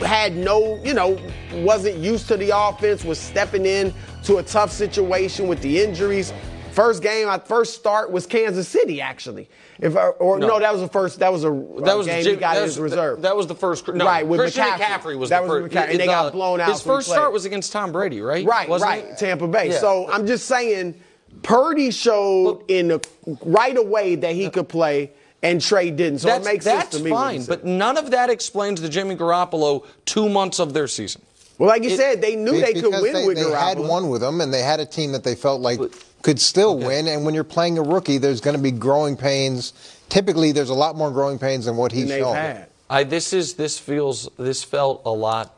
[0.00, 1.18] had no, you know,
[1.54, 3.92] wasn't used to the offense, was stepping in
[4.24, 6.32] to a tough situation with the injuries.
[6.72, 9.48] First game, my first start was Kansas City, actually.
[9.80, 10.46] If I, or no.
[10.46, 10.60] no.
[10.60, 11.18] that was the first.
[11.18, 13.22] That was a that was game the, he got that was, reserve.
[13.22, 13.88] That was the first.
[13.88, 14.78] No, right with Christian McCaffrey.
[14.78, 15.74] McCaffrey was that the was first.
[15.74, 16.70] McCaffrey, and they got blown out.
[16.70, 18.46] His first start was against Tom Brady, right?
[18.46, 19.04] Right, Wasn't right.
[19.06, 19.18] It?
[19.18, 19.70] Tampa Bay.
[19.70, 19.78] Yeah.
[19.78, 20.94] So I'm just saying,
[21.42, 23.08] Purdy showed in the
[23.44, 25.12] right away that he could play.
[25.40, 27.10] And Trey didn't, so that's, it makes sense to me.
[27.10, 31.22] That's fine, but none of that explains the Jimmy Garoppolo two months of their season.
[31.58, 33.52] Well, like you it, said, they knew they could win they, with they Garoppolo.
[33.52, 35.78] They had one with him, and they had a team that they felt like
[36.22, 36.86] could still okay.
[36.86, 37.06] win.
[37.06, 39.74] And when you're playing a rookie, there's going to be growing pains.
[40.08, 42.34] Typically, there's a lot more growing pains than what he's shown.
[42.34, 42.68] Had.
[42.90, 45.54] I this is this feels this felt a lot,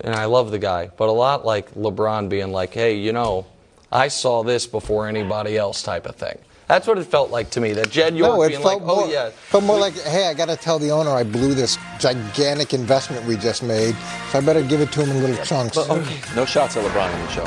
[0.00, 3.46] and I love the guy, but a lot like LeBron being like, "Hey, you know,
[3.90, 6.36] I saw this before anybody else," type of thing.
[6.68, 7.72] That's what it felt like to me.
[7.72, 9.98] That Jed York no, it being felt like, oh, more, "Oh yeah," felt more like,
[10.00, 13.96] "Hey, I got to tell the owner I blew this gigantic investment we just made,
[14.30, 16.84] so I better give it to him in little chunks." But, okay, no shots at
[16.84, 17.46] LeBron in the show.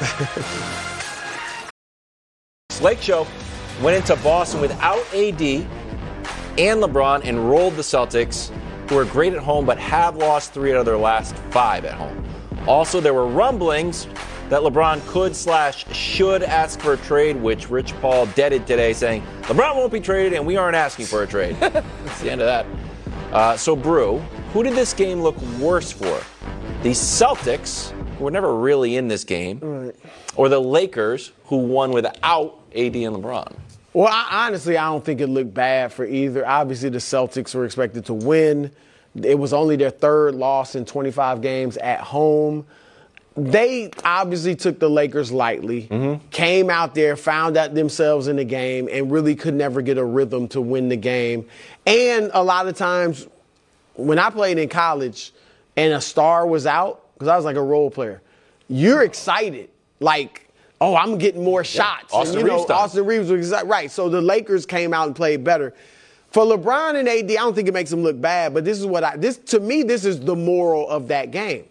[2.82, 3.26] Lake Show
[3.82, 5.42] went into Boston without AD
[6.58, 8.50] and LeBron and rolled the Celtics,
[8.88, 11.94] who are great at home but have lost three out of their last five at
[11.94, 12.24] home.
[12.66, 14.06] Also, there were rumblings
[14.50, 19.22] that LeBron could slash should ask for a trade, which Rich Paul deaded today, saying
[19.42, 21.56] LeBron won't be traded and we aren't asking for a trade.
[21.60, 22.66] That's the end of that.
[23.32, 24.18] Uh, so, Brew,
[24.52, 26.20] who did this game look worse for?
[26.82, 29.94] The Celtics, who were never really in this game, right.
[30.34, 33.54] or the Lakers, who won without AD and LeBron?
[33.92, 36.44] Well, I, honestly, I don't think it looked bad for either.
[36.44, 38.72] Obviously, the Celtics were expected to win.
[39.22, 42.66] It was only their third loss in 25 games at home
[43.36, 46.26] they obviously took the Lakers lightly, mm-hmm.
[46.30, 50.04] came out there, found out themselves in the game, and really could never get a
[50.04, 51.46] rhythm to win the game.
[51.86, 53.28] And a lot of times,
[53.94, 55.32] when I played in college
[55.76, 58.20] and a star was out, because I was like a role player,
[58.68, 59.70] you're excited.
[60.00, 60.48] Like,
[60.80, 62.12] oh, I'm getting more shots.
[62.12, 63.90] Yeah, Austin and, you know, Reaves Austin Reaves was right.
[63.90, 65.74] So the Lakers came out and played better.
[66.30, 68.86] For LeBron and AD, I don't think it makes them look bad, but this is
[68.86, 71.64] what I this to me, this is the moral of that game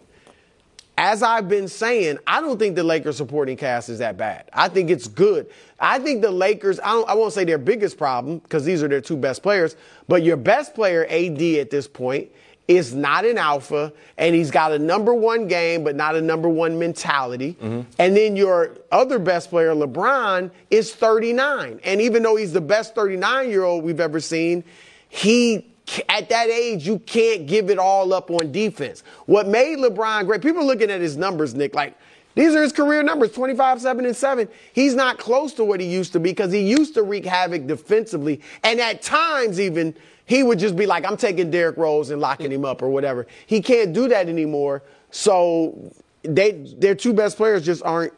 [1.00, 4.50] as I've been saying, I don't think the Lakers supporting cast is that bad.
[4.52, 5.48] I think it's good.
[5.78, 9.00] I think the Lakers, I, I won't say their biggest problem because these are their
[9.00, 9.76] two best players,
[10.08, 12.30] but your best player, AD, at this point,
[12.68, 16.50] is not an alpha, and he's got a number one game, but not a number
[16.50, 17.56] one mentality.
[17.62, 17.80] Mm-hmm.
[17.98, 21.80] And then your other best player, LeBron, is 39.
[21.82, 24.64] And even though he's the best 39 year old we've ever seen,
[25.08, 25.66] he
[26.08, 29.02] at that age, you can't give it all up on defense.
[29.26, 31.96] What made LeBron great, people are looking at his numbers, Nick, like,
[32.34, 34.48] these are his career numbers 25, 7, and 7.
[34.72, 37.66] He's not close to what he used to be because he used to wreak havoc
[37.66, 38.40] defensively.
[38.62, 39.94] And at times, even,
[40.26, 43.26] he would just be like, I'm taking Derrick Rose and locking him up or whatever.
[43.46, 44.84] He can't do that anymore.
[45.10, 48.12] So they, their two best players just aren't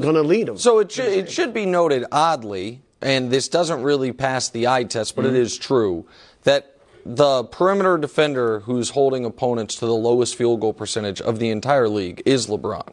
[0.00, 0.58] going to lead them.
[0.58, 4.84] So it should, it should be noted, oddly, and this doesn't really pass the eye
[4.84, 5.34] test, but mm-hmm.
[5.34, 6.06] it is true,
[6.44, 6.73] that
[7.06, 11.88] the perimeter defender who's holding opponents to the lowest field goal percentage of the entire
[11.88, 12.92] league is LeBron.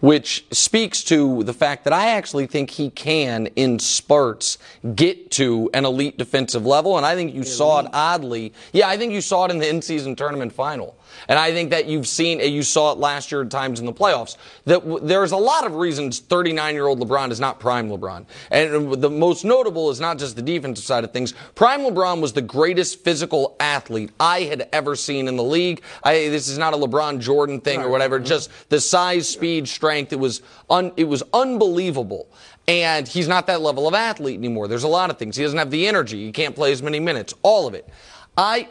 [0.00, 4.58] which speaks to the fact that I actually think he can, in spurts,
[4.94, 6.96] get to an elite defensive level.
[6.96, 8.52] And I think you saw it oddly.
[8.72, 10.96] Yeah, I think you saw it in the in-season tournament final.
[11.28, 13.92] And I think that you've seen, you saw it last year at times in the
[13.92, 17.88] playoffs, that w- there's a lot of reasons 39 year old LeBron is not prime
[17.88, 18.26] LeBron.
[18.50, 21.34] And the most notable is not just the defensive side of things.
[21.54, 25.82] Prime LeBron was the greatest physical athlete I had ever seen in the league.
[26.02, 28.26] I, this is not a LeBron Jordan thing or whatever, mm-hmm.
[28.26, 30.12] just the size, speed, strength.
[30.12, 32.28] It was, un, it was unbelievable.
[32.68, 34.66] And he's not that level of athlete anymore.
[34.66, 35.36] There's a lot of things.
[35.36, 36.26] He doesn't have the energy.
[36.26, 37.32] He can't play as many minutes.
[37.42, 37.88] All of it.
[38.36, 38.68] I,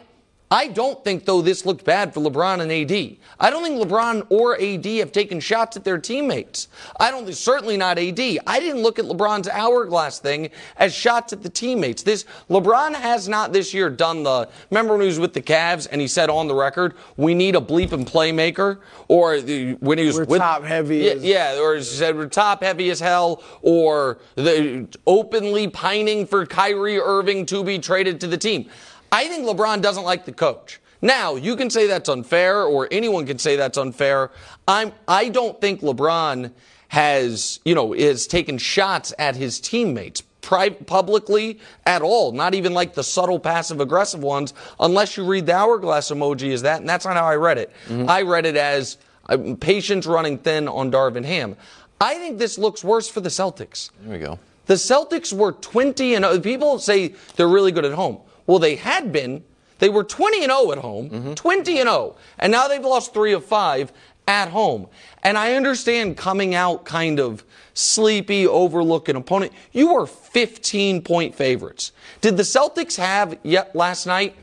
[0.48, 3.16] I don't think, though, this looked bad for LeBron and AD.
[3.40, 6.68] I don't think LeBron or AD have taken shots at their teammates.
[7.00, 8.20] I don't think, certainly not AD.
[8.46, 12.04] I didn't look at LeBron's hourglass thing as shots at the teammates.
[12.04, 15.88] This, LeBron has not this year done the, remember when he was with the Cavs
[15.90, 18.78] and he said on the record, we need a bleeping playmaker?
[19.08, 22.16] Or the, when he was We're with, top heavy Yeah, as- yeah, or he said
[22.16, 28.20] we're top heavy as hell, or the openly pining for Kyrie Irving to be traded
[28.20, 28.70] to the team.
[29.12, 30.80] I think LeBron doesn't like the coach.
[31.02, 34.30] Now, you can say that's unfair, or anyone can say that's unfair.
[34.66, 36.52] I'm, I don't think LeBron
[36.88, 42.32] has, you know, is taken shots at his teammates pri- publicly at all.
[42.32, 46.62] Not even like the subtle passive aggressive ones, unless you read the hourglass emoji as
[46.62, 47.72] that, and that's not how I read it.
[48.08, 48.96] I read it as
[49.28, 51.56] uh, patience running thin on Darvin Ham.
[52.00, 53.90] I think this looks worse for the Celtics.
[54.02, 54.38] There we go.
[54.66, 58.18] The Celtics were 20 and People say they're really good at home.
[58.46, 59.44] Well, they had been.
[59.78, 61.34] They were 20 and 0 at home, mm-hmm.
[61.34, 63.92] 20 and 0, and now they've lost 3 of 5
[64.26, 64.88] at home.
[65.22, 67.44] And I understand coming out kind of
[67.74, 69.52] sleepy, overlooking opponent.
[69.72, 71.92] You were 15 point favorites.
[72.20, 74.34] Did the Celtics have yet last night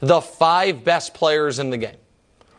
[0.00, 1.96] the five best players in the game?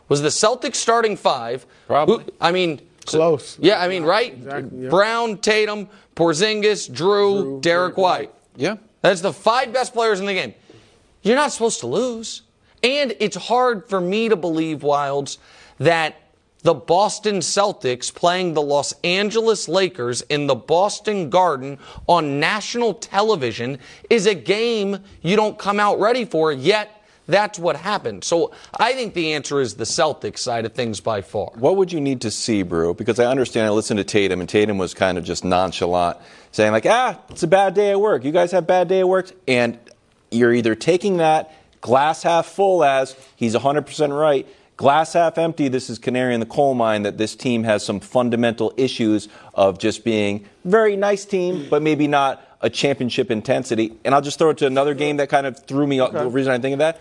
[0.08, 1.66] Was the Celtics starting five?
[1.86, 2.24] Probably.
[2.40, 3.58] I mean, Close.
[3.60, 4.32] yeah, I mean, right?
[4.32, 4.90] Exactly, yeah.
[4.90, 8.32] Brown, Tatum, Porzingis, Jrue, Derrick White.
[8.54, 8.76] Yeah.
[9.00, 10.54] That's the five best players in the game.
[11.22, 12.42] You're not supposed to lose.
[12.82, 15.38] And it's hard for me to believe, Wildes,
[15.78, 16.16] that
[16.62, 23.78] the Boston Celtics playing the Los Angeles Lakers in the Boston Garden on national television
[24.10, 28.24] is a game you don't come out ready for, yet that's what happened.
[28.24, 31.50] So I think the answer is the Celtics side of things by far.
[31.54, 32.94] What would you need to see, Brew?
[32.94, 36.18] Because I understand I listened to Tatum, and Tatum was kind of just nonchalant,
[36.50, 38.24] saying, like, ah, it's a bad day at work.
[38.24, 39.30] You guys have bad day at work.
[39.48, 39.78] And
[40.32, 45.90] you're either taking that glass half full as he's 100% right, glass half empty, this
[45.90, 50.04] is canary in the coal mine that this team has some fundamental issues of just
[50.04, 53.92] being very nice team, but maybe not a championship intensity.
[54.04, 56.12] And I'll just throw it to another game that kind of threw me off.
[56.12, 57.00] The reason I think of that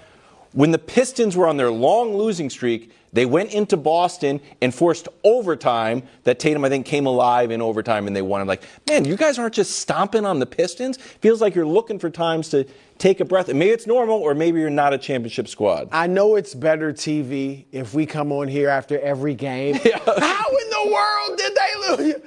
[0.53, 5.07] when the Pistons were on their long losing streak, they went into Boston and forced
[5.23, 8.41] overtime that Tatum, I think, came alive in overtime and they won.
[8.41, 10.97] I'm like, man, you guys aren't just stomping on the Pistons.
[10.97, 12.65] Feels like you're looking for times to
[12.97, 13.49] take a breath.
[13.49, 15.89] And maybe it's normal or maybe you're not a championship squad.
[15.91, 19.75] I know it's better TV if we come on here after every game.
[19.83, 22.21] How in the world did they lose?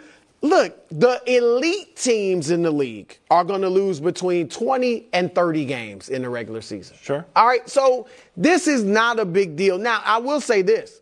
[0.44, 5.64] Look, the elite teams in the league are going to lose between 20 and 30
[5.64, 6.98] games in the regular season.
[7.00, 7.24] Sure.
[7.34, 9.78] All right, so this is not a big deal.
[9.78, 11.00] Now, I will say this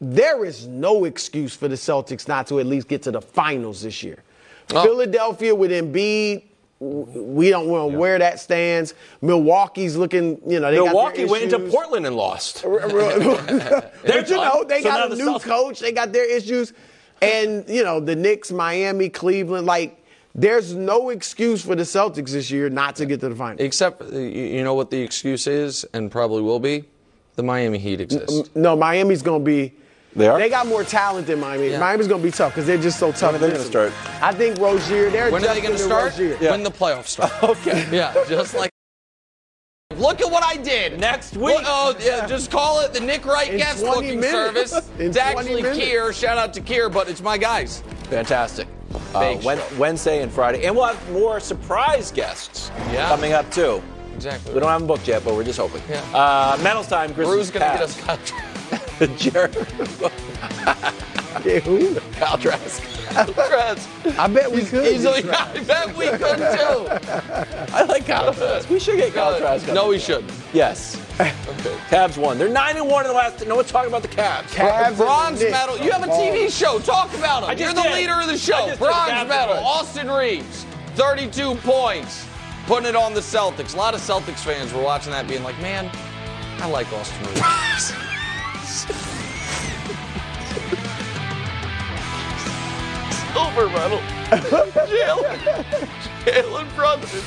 [0.00, 3.82] there is no excuse for the Celtics not to at least get to the finals
[3.82, 4.22] this year.
[4.72, 4.82] Oh.
[4.82, 6.44] Philadelphia with Embiid,
[6.78, 8.94] we don't know where that stands.
[9.20, 11.58] Milwaukee's looking, you know, they Milwaukee went into.
[11.70, 12.62] Portland and lost.
[12.64, 12.80] but
[14.30, 16.72] you know, they So got the a new Celtics- coach, they got their issues.
[17.22, 19.96] And, you know, the Knicks, Miami, Cleveland, like,
[20.34, 23.60] there's no excuse for the Celtics this year not to get to the finals.
[23.60, 26.84] Except, you you know what the excuse is, and probably will be?
[27.34, 28.50] The Miami Heat exists.
[28.54, 29.74] No, Miami's going to be.
[30.14, 30.38] They are?
[30.38, 31.76] They got more talent than Miami.
[31.76, 33.34] Miami's going to be tough because they're just so tough.
[33.34, 33.92] are they gonna start?
[34.20, 36.12] I think Rozier, they're When are they going to start?
[36.12, 36.36] Rozier.
[36.50, 37.32] When the playoffs start.
[37.42, 37.86] okay.
[37.92, 38.70] Yeah, just like.
[39.96, 41.00] Look at what I did.
[41.00, 41.56] Next week.
[41.56, 44.70] Look- oh, yeah, just call it the Nick Wright In guest 20 booking minutes.
[44.70, 44.88] service.
[45.00, 45.78] In It's actually minutes.
[45.78, 46.14] Kier.
[46.14, 47.82] Shout out to Kier, but it's my guys.
[48.04, 48.68] Fantastic.
[49.14, 49.76] Uh, Big Wen- show.
[49.78, 50.64] Wednesday and Friday.
[50.64, 53.08] And we'll have more surprise guests Yeah.
[53.08, 53.82] coming up, too.
[54.14, 54.54] Exactly.
[54.54, 55.82] We don't have them booked yet, but we're just hoping.
[55.88, 56.00] Yeah.
[56.14, 57.50] Uh, medals time, Drew's Grizzlies.
[57.50, 58.32] going to get us Cavs.
[59.00, 59.18] contract.
[59.18, 60.96] Jared.
[61.44, 61.94] Yeah, who?
[62.12, 62.82] Kyle Trask.
[63.16, 64.92] I bet we could.
[64.92, 66.88] Easily, I bet we could too.
[67.74, 68.68] I like Kyle Trask.
[68.68, 69.66] We should get Kyle Trask.
[69.72, 70.32] No, we shouldn't.
[70.52, 71.00] Yes.
[71.14, 71.30] Okay.
[71.88, 72.36] Cavs won.
[72.38, 73.46] They're 9 and 1 in the last.
[73.46, 74.42] No one's talking about the Cavs.
[74.54, 75.78] Cavs Bronze medal.
[75.78, 76.78] You have a TV show.
[76.80, 77.94] Talk about just You're the did.
[77.94, 78.74] leader of the show.
[78.76, 79.54] Bronze medal.
[79.58, 82.26] Austin Reaves, 32 points.
[82.66, 83.74] Putting it on the Celtics.
[83.74, 85.90] A lot of Celtics fans were watching that being like, man,
[86.58, 89.09] I like Austin Reaves.
[93.40, 93.98] Silver medal.
[94.86, 95.38] Jalen,
[96.24, 97.20] Jalen Brunson,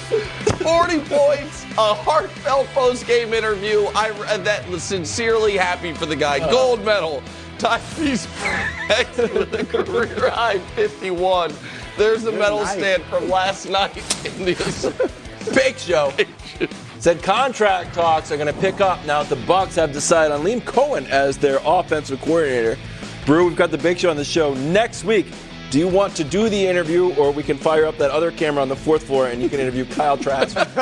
[0.58, 3.86] 40 points, a heartfelt post-game interview.
[3.96, 6.38] I read that was sincerely happy for the guy.
[6.38, 6.52] Uh-huh.
[6.52, 7.24] Gold medal.
[7.58, 8.28] Tyrese
[9.34, 11.52] with a career high 51.
[11.98, 12.78] There's the medal night.
[12.78, 15.12] stand from last night in the
[15.56, 16.14] Big Show
[17.00, 20.42] said contract talks are going to pick up now that the Bucs have decided on
[20.42, 22.78] Liam Coen as their offensive coordinator.
[23.26, 25.28] Brew, we've got the Big Show on the show next week.
[25.74, 28.62] Do you want to do the interview, or we can fire up that other camera
[28.62, 30.56] on the fourth floor and you can interview Kyle Trask?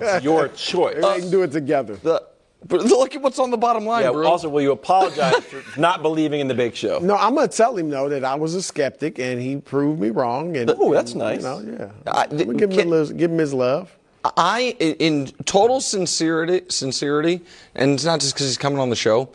[0.00, 0.94] it's your choice.
[0.94, 1.96] We can do it together.
[1.96, 2.22] The,
[2.68, 4.24] but look at what's on the bottom line, Yeah, bro.
[4.28, 7.00] also, will you apologize for not believing in the Big Show?
[7.00, 10.10] No, I'm gonna tell him though that I was a skeptic and he proved me
[10.10, 10.56] wrong.
[10.56, 11.38] And Oh, that's and, nice.
[11.38, 11.76] You know,
[12.06, 12.12] yeah.
[12.12, 13.98] I- I'm give him, a little- give him his love.
[14.36, 17.40] I, in total sincerity, sincerity,
[17.74, 19.30] and it's not just because he's coming on the show.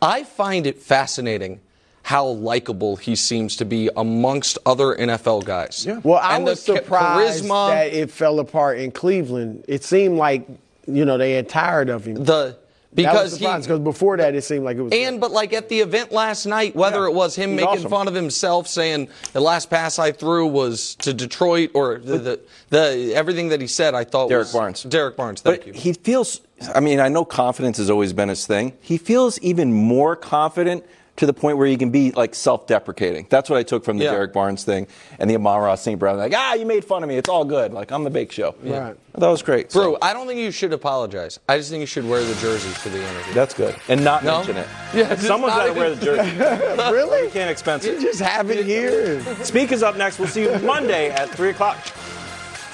[0.00, 1.58] I find it fascinating
[2.04, 5.84] how likable he seems to be amongst other NFL guys.
[5.86, 6.00] Yeah.
[6.02, 9.64] Well, I and was surprised charisma, that it fell apart in Cleveland.
[9.68, 10.46] It seemed like
[10.86, 12.22] you know they had tired of him.
[12.22, 12.56] the
[12.94, 14.92] because he because before that it seemed like it was.
[14.92, 17.08] And but like at the event last night, whether Yeah.
[17.08, 17.90] it was him He's making awesome.
[17.90, 22.40] fun of himself, saying the last pass I threw was to Detroit, or the the,
[22.68, 24.82] the everything that he said, I thought Derrick was Barnes.
[24.84, 25.72] Derrick Barnes, thank But you.
[25.72, 26.42] he feels,
[26.74, 28.74] I mean, I know confidence has always been his thing.
[28.82, 30.84] He feels even more confident
[31.16, 33.26] to the point where you can be like self deprecating.
[33.30, 34.10] That's what I took from the Yeah.
[34.12, 34.86] Derrick Barnes thing
[35.18, 35.98] and the Amon-Ra St.
[35.98, 36.16] Brown.
[36.18, 37.16] Like, ah, you made fun of me.
[37.16, 37.72] It's all good.
[37.72, 38.54] Like, I'm the bake show.
[38.62, 38.96] Right.
[39.16, 39.70] That was great.
[39.70, 41.38] Bro, So, I don't think you should apologize.
[41.48, 43.32] I just think you should wear the jersey for the interview.
[43.34, 43.76] that's good.
[43.88, 44.38] And not No?
[44.38, 44.66] mention it.
[44.94, 46.36] Yeah, Someone's got to wear the jersey.
[46.92, 47.24] really?
[47.26, 48.00] You can't expense You it.
[48.00, 49.20] just have it here.
[49.44, 50.18] Speak is up next.
[50.18, 51.76] We'll see you Monday at 3 o'clock.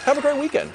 [0.04, 0.70] Have a great weekend.